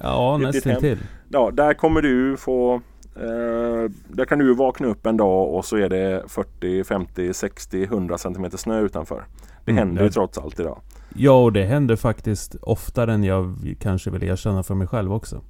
[0.00, 0.98] Ja, ditt- ditt nästan till.
[1.28, 2.80] Ja, där kommer du få
[3.20, 7.82] eh, Där kan du vakna upp en dag och så är det 40, 50, 60,
[7.84, 9.24] 100 centimeter snö utanför.
[9.64, 10.12] Det Mm, händer ju ja.
[10.12, 10.80] trots allt idag.
[11.14, 15.40] Ja, och det händer faktiskt oftare än jag kanske vill erkänna för mig själv också.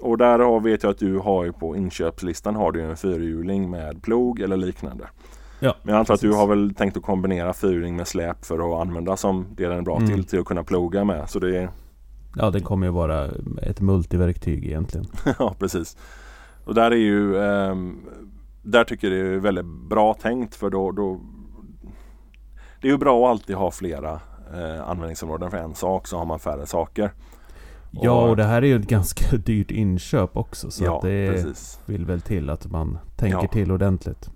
[0.00, 3.70] Och där har, vet jag att du har ju på inköpslistan har du en fyrhjuling
[3.70, 5.04] med plog eller liknande.
[5.60, 6.40] Ja, Men jag antar att du precis.
[6.40, 9.82] har väl tänkt att kombinera fyrhjuling med släp för att använda som det den är
[9.82, 10.08] bra Mm.
[10.08, 11.30] till, till att kunna ploga med.
[11.30, 11.68] Så det är,
[12.36, 13.28] Ja, det kommer ju vara
[13.62, 15.06] ett multiverktyg egentligen.
[15.38, 15.96] ja precis.
[16.64, 18.00] Och där är ju, ehm,
[18.62, 21.20] där tycker jag det är väldigt bra tänkt för då, då
[22.80, 24.20] det är ju bra att alltid ha flera
[24.54, 27.12] eh, användningsområden för en sak så har man färre saker.
[27.90, 30.70] Ja, och det här är ju ett ganska dyrt inköp också.
[30.70, 31.80] Så ja, att det precis.
[31.86, 33.48] vill väl till att man tänker Ja.
[33.48, 34.30] till ordentligt.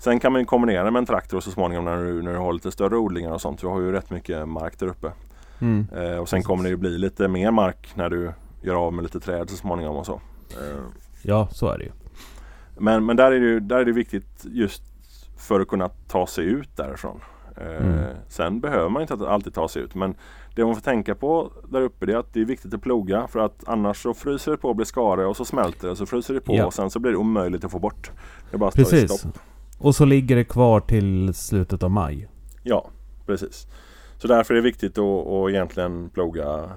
[0.00, 2.38] Sen kan man ju kombinera det med en traktor så småningom när du, när du
[2.38, 3.60] har lite större odlingar och sånt.
[3.60, 5.12] Du har ju rätt mycket mark där uppe.
[5.58, 5.86] Mm.
[5.96, 8.32] Eh, och sen kommer det ju bli lite mer mark när du
[8.62, 10.12] gör av med lite träd så småningom och så.
[10.50, 10.80] Eh,
[11.22, 11.90] Ja, så är det ju.
[12.78, 14.82] men men där, är det, ju- där är det viktigt just
[15.38, 17.20] för att kunna ta sig ut därifrån.
[17.56, 18.04] Eh, Mm.
[18.28, 20.14] Sen behöver man inte alltid ta sig ut men
[20.56, 23.40] det man får tänka på där uppe är att det är viktigt att ploga för
[23.40, 26.06] att annars så fryser det på och blir skare och så smälter det och så
[26.06, 26.66] fryser det på Ja.
[26.66, 28.10] och sen så blir det omöjligt att få bort.
[28.50, 29.12] Det bara att stå i Precis.
[29.20, 29.38] stopp.
[29.78, 32.28] Och så ligger det kvar till slutet av maj.
[32.62, 32.88] Ja,
[33.26, 33.66] precis.
[34.18, 36.70] Så därför är det viktigt att, att egentligen ploga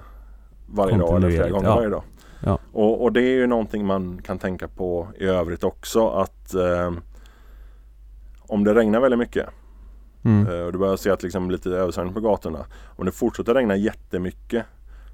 [0.66, 1.74] varje dag eller flera gånger ja.
[1.76, 2.02] varje dag.
[2.44, 2.58] Ja.
[2.72, 6.92] Och, och det är ju någonting man kan tänka på i övrigt också att eh,
[8.40, 9.46] om det regnar väldigt mycket
[10.26, 10.46] Mm.
[10.46, 12.66] eh, och du börjar se att liksom lite översvämning på gatorna.
[12.96, 14.64] Om det fortsätter regna jättemycket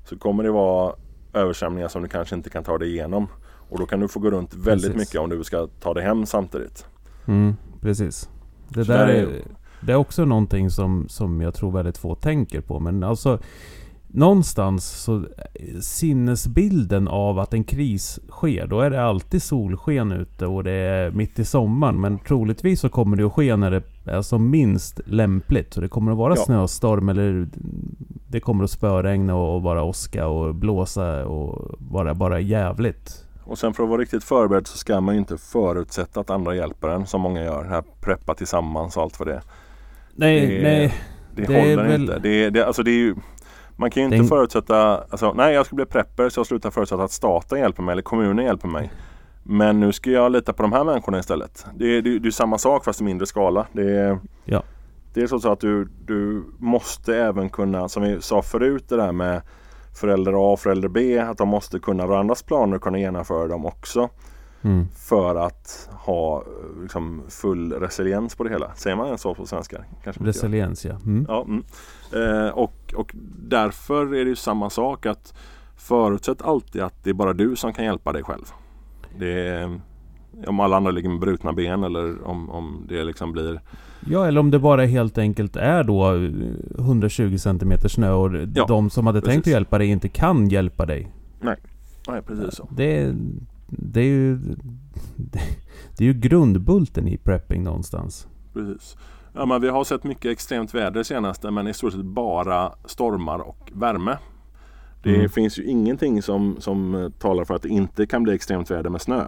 [0.05, 0.95] så kommer det vara
[1.33, 3.27] översvämningar som du kanske inte kan ta dig igenom.
[3.71, 5.09] Och då kan du få gå runt väldigt Precis.
[5.09, 6.87] mycket om du ska ta dig hem samtidigt.
[7.27, 8.29] Mm, precis.
[8.69, 9.43] Det Så där där är- är,
[9.81, 12.81] det är också någonting som, som jag tror väldigt få tänker på.
[12.81, 13.39] Men alltså
[14.13, 15.25] Någonstans så
[15.81, 21.11] sinnesbilden av att en kris sker, då är det alltid solsken ute och det är
[21.11, 22.01] mitt i sommaren.
[22.01, 25.75] Men troligtvis så kommer det att ske när det är som minst lämpligt.
[25.75, 26.43] Så det kommer att vara Ja.
[26.45, 27.49] snöstorm eller
[28.29, 33.25] det kommer att spöregna och vara åska och blåsa och vara bara jävligt.
[33.45, 36.55] Och sen för att vara riktigt förberedd så ska man ju inte förutsätta att andra
[36.55, 37.65] hjälper en som många gör.
[37.65, 39.43] Här preppa tillsammans och allt vad det är.
[40.15, 40.95] Nej, Det- nej.
[41.35, 42.19] Det, Det håller väl- inte.
[42.19, 43.15] Det, är- det, alltså det är ju,
[43.81, 46.71] man kan ju inte Den- förutsätta, alltså, nej jag ska bli prepper så jag slutar
[46.71, 48.91] förutsätta att staten hjälper mig eller kommunen hjälper mig.
[49.43, 51.67] Men nu ska jag lita på de här människorna istället.
[51.75, 53.67] Det är, det, det är samma sak fast i mindre skala.
[53.73, 54.63] Det är, Ja.
[55.15, 58.97] det är så så att du, du måste även kunna, som vi sa förut det
[58.97, 59.43] där med
[60.01, 63.67] förälder A och förälder B, att de måste kunna varandras planer och kunna genomföra dem
[63.67, 64.09] också.
[64.63, 64.87] Mm.
[64.95, 68.75] För att ha eh, liksom, full resiliens på det hela.
[68.75, 69.85] Säger man så på svenska?
[70.05, 70.25] Kanske.
[70.25, 70.97] Resiliens ja.
[71.07, 71.27] Mm.
[71.29, 71.65] Ja, mm.
[72.15, 75.35] eh, och, och därför är det ju samma sak att
[75.77, 78.45] förutsätt alltid att det är bara du som kan hjälpa dig själv.
[79.19, 79.81] Det är,
[80.47, 83.61] om alla andra ligger med brutna ben eller om, om det liksom blir
[84.07, 86.31] Ja, eller om det bara helt enkelt är då eh,
[86.79, 89.47] 120 cm snö och Ja, de som hade tänkt precis.
[89.47, 91.13] att hjälpa dig inte kan hjälpa dig.
[92.09, 92.69] Nej, precis så.
[92.71, 93.15] Det,
[93.71, 94.39] det är ju...
[95.97, 98.27] Det är ju grundbulten i prepping någonstans.
[98.53, 98.97] Precis.
[99.33, 103.39] Ja, men vi har sett mycket extremt väder senaste men i stort sett bara stormar
[103.39, 104.17] och värme.
[105.03, 105.29] Det Mm.
[105.29, 108.91] finns ju ingenting som, som eh, talar för att det inte kan bli extremt väder
[108.91, 109.25] med snö.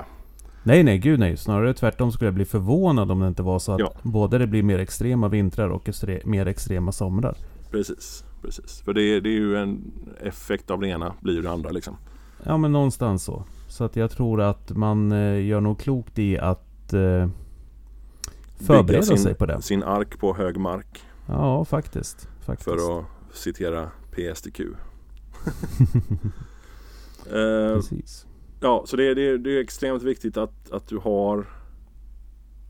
[0.62, 1.36] Nej, nej, gud nej.
[1.36, 3.93] Snarare tvärtom skulle jag bli förvånad om det inte var så att Ja.
[4.03, 7.36] både det blir mer extrema vintrar och extre- mer extrema somrar.
[7.70, 8.80] Precis, precis.
[8.84, 11.97] För det, det är ju en effekt av det ena blir det andra liksom.
[12.45, 13.45] Ja, men någonstans så.
[13.72, 17.28] Så att jag tror att man eh, gör nog klokt i att eh,
[18.56, 19.62] förbereda sin, sig på det.
[19.62, 21.02] sin ark på hög mark.
[21.26, 22.28] Ja, faktiskt.
[22.40, 22.70] faktiskt.
[22.70, 24.60] För att citera PSTQ.
[24.60, 24.66] eh,
[27.74, 28.26] Precis.
[28.60, 31.46] ja, så det, är- det, är- det är extremt viktigt att, att du har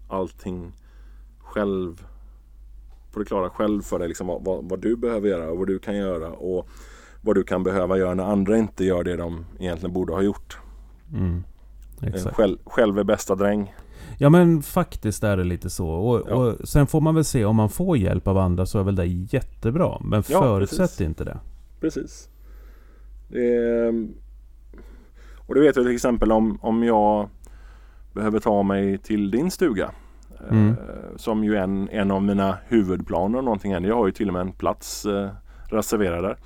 [0.09, 0.73] allting
[1.39, 2.07] själv
[3.13, 4.09] på det klara själv för dig.
[4.09, 6.69] Liksom vad, vad, vad du behöver göra och vad du kan göra och
[7.21, 10.59] vad du kan behöva göra när andra inte gör det de egentligen borde ha gjort.
[11.13, 11.45] Mm.
[12.03, 12.33] Eh.
[12.33, 13.75] Själv, själv är bästa dräng.
[14.19, 15.89] Ja men faktiskt är det lite så.
[15.89, 16.35] Och, Ja.
[16.35, 18.97] och sen får man väl se om man får hjälp av andra så är väl
[18.97, 19.99] det jättebra.
[20.01, 21.01] Men Ja, förutsätt precis.
[21.01, 21.39] inte det.
[21.81, 22.29] Precis.
[23.31, 24.09] Är,
[25.47, 27.29] och det vet jag till exempel om, om jag
[28.13, 29.91] behöver ta mig till din stuga.
[30.51, 30.69] Mm.
[30.69, 30.77] Eh,
[31.17, 33.39] som ju är en, en av mina huvudplaner.
[33.39, 33.85] och Någonting än.
[33.85, 35.31] Jag har ju till och med en plats eh,
[35.71, 36.37] reserverad där.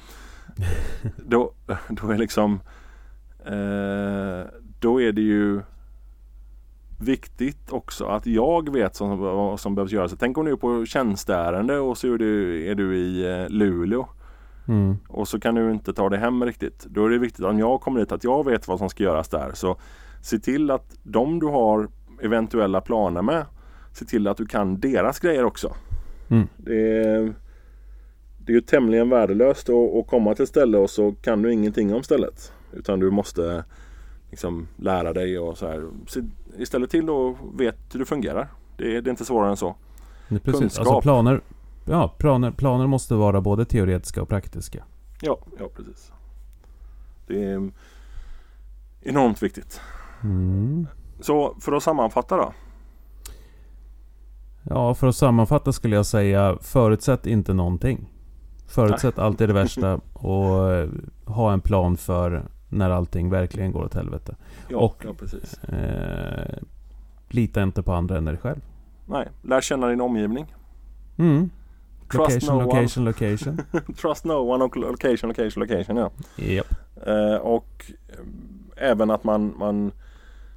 [1.27, 1.53] då,
[1.89, 2.61] då är liksom eh,
[4.81, 5.61] Då är det ju
[6.99, 10.15] viktigt också att jag vet som, vad som behövs göras.
[10.19, 14.09] Tänk om du är på tjänsteärende och så är du, är du i eh, Luleå.
[14.69, 14.97] Mm.
[15.09, 16.87] Och så kan du inte ta dig hem riktigt.
[16.89, 19.29] Då är det viktigt om jag kommer dit att jag vet vad som ska göras
[19.29, 19.51] där.
[19.55, 19.77] Så
[20.23, 21.89] se till att de du har
[22.23, 23.45] eventuella planer med
[23.93, 25.75] Se till att du kan deras grejer också.
[26.29, 26.47] Mm.
[26.57, 27.03] Det,
[28.39, 31.53] det är ju tämligen värdelöst att, att komma till ett ställe och så kan du
[31.53, 32.53] ingenting om stället.
[32.77, 33.65] Utan du måste
[34.31, 35.89] liksom lära dig och så här.
[36.07, 36.21] Se
[36.59, 38.49] istället till och vet hur det fungerar.
[38.77, 39.77] Det är, det är inte svårare än så.
[40.29, 40.61] Nej, Precis.
[40.61, 40.87] Kunskap.
[40.87, 41.41] Alltså planer,
[41.85, 44.85] ja, planer, planer måste vara både teoretiska och praktiska.
[45.21, 46.13] Ja, ja precis.
[47.27, 47.71] Det är
[49.01, 49.81] enormt viktigt.
[50.23, 50.87] Mm.
[51.21, 52.53] Så för att sammanfatta då.
[54.63, 58.13] Ja, för att sammanfatta skulle jag säga förutsätt inte någonting.
[58.67, 60.89] Förutsätt alltid det värsta och eh,
[61.25, 64.37] ha en plan för när allting verkligen går åt helvete.
[64.69, 65.65] Ja, Och- ja precis.
[65.65, 66.59] Eh,
[67.29, 68.61] lita inte på andra än dig själv.
[69.07, 70.55] Nej, lär känna din omgivning.
[71.17, 71.51] Mm.
[72.13, 73.61] Trust Location, no location, location.
[74.01, 75.97] Trust no one och location, location, location.
[75.97, 76.11] Ja.
[76.37, 76.67] Japp.
[77.07, 79.93] Eh, och eh, även att man, man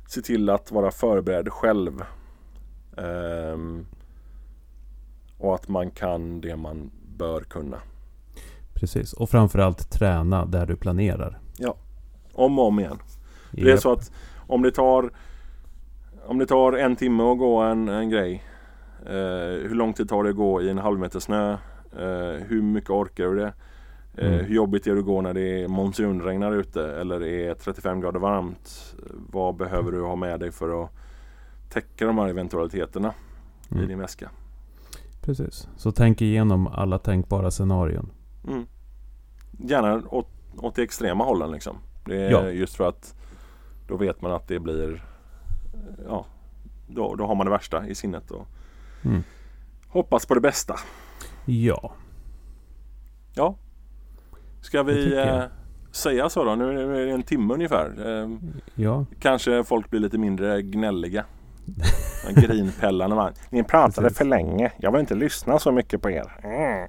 [0.07, 2.03] ser till att vara förberedd själv.
[2.97, 3.85] Ehm,
[5.37, 7.77] och att man kan det man bör kunna.
[8.73, 9.13] Precis.
[9.13, 11.39] Och framförallt träna där du planerar.
[12.39, 12.97] Om och om igen.
[13.51, 14.11] Det är så att
[14.47, 15.09] om det tar
[16.25, 18.43] Om det tar en timme att gå en, en grej
[19.05, 19.11] eh,
[19.67, 21.51] Hur lång tid tar det att gå i en halv meter snö?
[21.93, 23.53] Eh, hur mycket orkar du det?
[24.17, 24.45] Eh, Mm.
[24.45, 28.19] Hur jobbigt är det att gå när det är monsunregnar ute eller är 35 grader
[28.19, 28.95] varmt?
[29.31, 30.89] Vad behöver du ha med dig för att
[31.69, 33.13] täcka de här eventualiteterna
[33.69, 33.87] i Mm.
[33.87, 34.29] din väska?
[35.21, 35.67] Precis.
[35.77, 38.09] Så tänk igenom alla tänkbara scenarion.
[38.47, 38.65] Mm.
[39.51, 40.27] Gärna åt,
[40.57, 41.75] åt det extrema hållen liksom.
[42.09, 42.49] Det är Ja.
[42.49, 43.15] just för att
[43.87, 45.03] då vet man att det blir
[46.07, 46.25] Ja
[46.87, 48.47] Då, då har man det värsta i sinnet och
[49.05, 49.23] Mm.
[49.87, 50.75] hoppas på det bästa.
[51.45, 51.91] Ja.
[53.33, 53.55] Ja
[54.61, 55.43] Ska vi eh,
[55.91, 56.55] säga så då?
[56.55, 57.93] Nu är det en timme ungefär.
[58.23, 58.29] Eh,
[58.75, 59.05] Ja.
[59.19, 61.25] kanske folk blir lite mindre gnälliga.
[62.35, 63.33] Grinpellande man.
[63.49, 64.17] Ni pratade Precis.
[64.17, 64.71] för länge.
[64.77, 66.39] Jag vill inte lyssna så mycket på er.
[66.43, 66.87] Mm.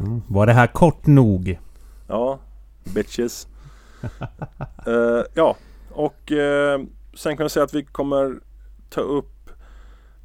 [0.00, 0.22] Mm.
[0.28, 1.58] Var det här kort nog?
[2.08, 2.38] Ja,
[2.94, 3.48] bitches.
[4.86, 5.56] Eh, ja,
[5.90, 6.80] och eh,
[7.14, 8.34] sen kan jag säga att vi kommer
[8.90, 9.50] ta upp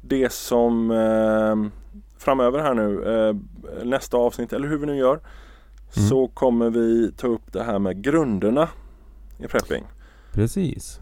[0.00, 1.82] det som eh,
[2.18, 3.40] framöver här nu,
[3.84, 5.20] nästa avsnitt eller hur vi nu gör.
[5.96, 6.08] Mm.
[6.08, 8.68] Så kommer vi ta upp det här med grunderna
[9.38, 9.84] i prepping.
[10.32, 11.00] Precis.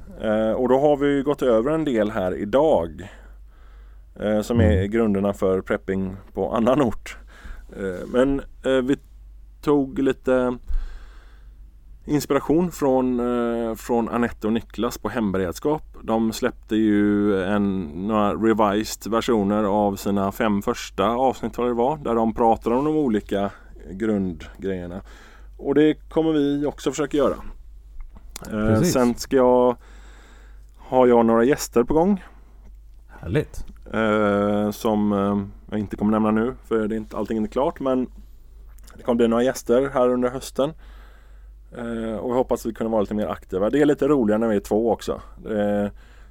[0.57, 3.11] Och då har vi gått över en del här idag.
[4.43, 4.91] Som är Mm.
[4.91, 7.17] grunderna för prepping på annan ort.
[8.07, 8.97] Men vi
[9.63, 10.59] tog lite
[12.05, 15.83] inspiration från, eh, från Anette och Niklas på hemberedskap.
[16.03, 21.97] De släppte ju en, några revised versioner av sina fem första avsnitt vad det var.
[21.97, 23.51] Där de pratar om de olika
[23.91, 25.01] grundgrejerna.
[25.57, 27.37] Och det kommer vi också försöka göra.
[28.47, 28.93] Eh, Precis.
[28.93, 29.77] sen ska jag
[30.79, 32.25] har jag några gäster på gång.
[33.09, 33.65] Härligt.
[33.93, 35.13] Eh, som
[35.71, 37.81] jag inte kommer nämna nu för det är inte, allting är inte klart.
[37.81, 38.07] Men
[38.97, 40.73] det kommer bli några gäster här under hösten.
[41.79, 43.71] Eh, och jag hoppas att vi kunna vara lite mer aktiva.
[43.71, 45.21] Det är lite roligare när vi är två också.
[45.51, 45.91] Eh,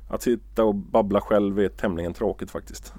[0.10, 2.94] att sitta och babbla själv är tämligen tråkigt faktiskt.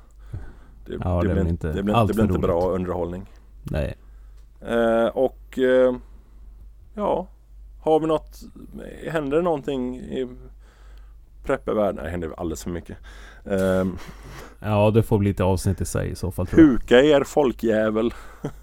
[0.87, 3.31] Det, Ja, det blir blir inte, det blir, det blir inte bra underhållning.
[3.63, 3.95] Nej.
[4.61, 5.95] Eh, och eh,
[6.95, 7.29] ja,
[7.83, 8.41] har vi något,
[9.11, 10.29] händer det någonting i
[11.45, 11.95] preppervärlden?
[11.95, 12.97] Nej, det händer alldeles för mycket.
[13.45, 13.85] Eh,
[14.63, 16.47] Ja, det får bli lite avsnitt i sig i så fall.
[16.53, 18.15] Huka er folkjävel.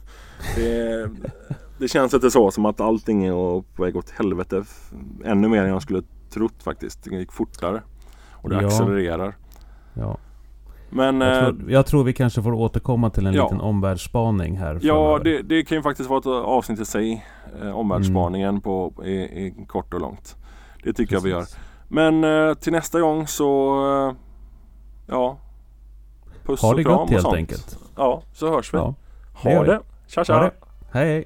[0.55, 1.09] det,
[1.77, 3.31] det känns lite så som att allting är
[3.75, 4.63] på väg åt helvete.
[5.25, 7.03] Ännu mer än jag skulle trott faktiskt.
[7.03, 7.81] Det gick fortare.
[8.31, 8.67] Och det Ja.
[8.67, 9.35] accelererar.
[9.93, 10.17] Ja.
[10.89, 13.43] Men Jag, eh, tror, jag tror vi kanske får återkomma till en ja.
[13.43, 17.25] liten omvärldsspaning här ja, det, det kan ju faktiskt vara ett avsnitt i sig.
[17.61, 20.35] Eh, omvärldsspaningen på, i, i kort och långt.
[20.83, 21.39] Det tycker jag vi gör.
[21.39, 21.57] Precis.
[21.87, 23.73] Men eh, till nästa gång så
[24.07, 24.13] eh,
[25.07, 25.37] Ja
[26.43, 27.35] Puss Ha det och kram gott och helt sånt.
[27.35, 27.79] enkelt.
[27.95, 28.77] Ja, så hörs vi.
[28.77, 28.93] Ja,
[29.43, 29.79] det ha det!
[30.07, 30.33] Tja tja!
[30.33, 30.51] Ha det.
[30.91, 31.25] Hej hej.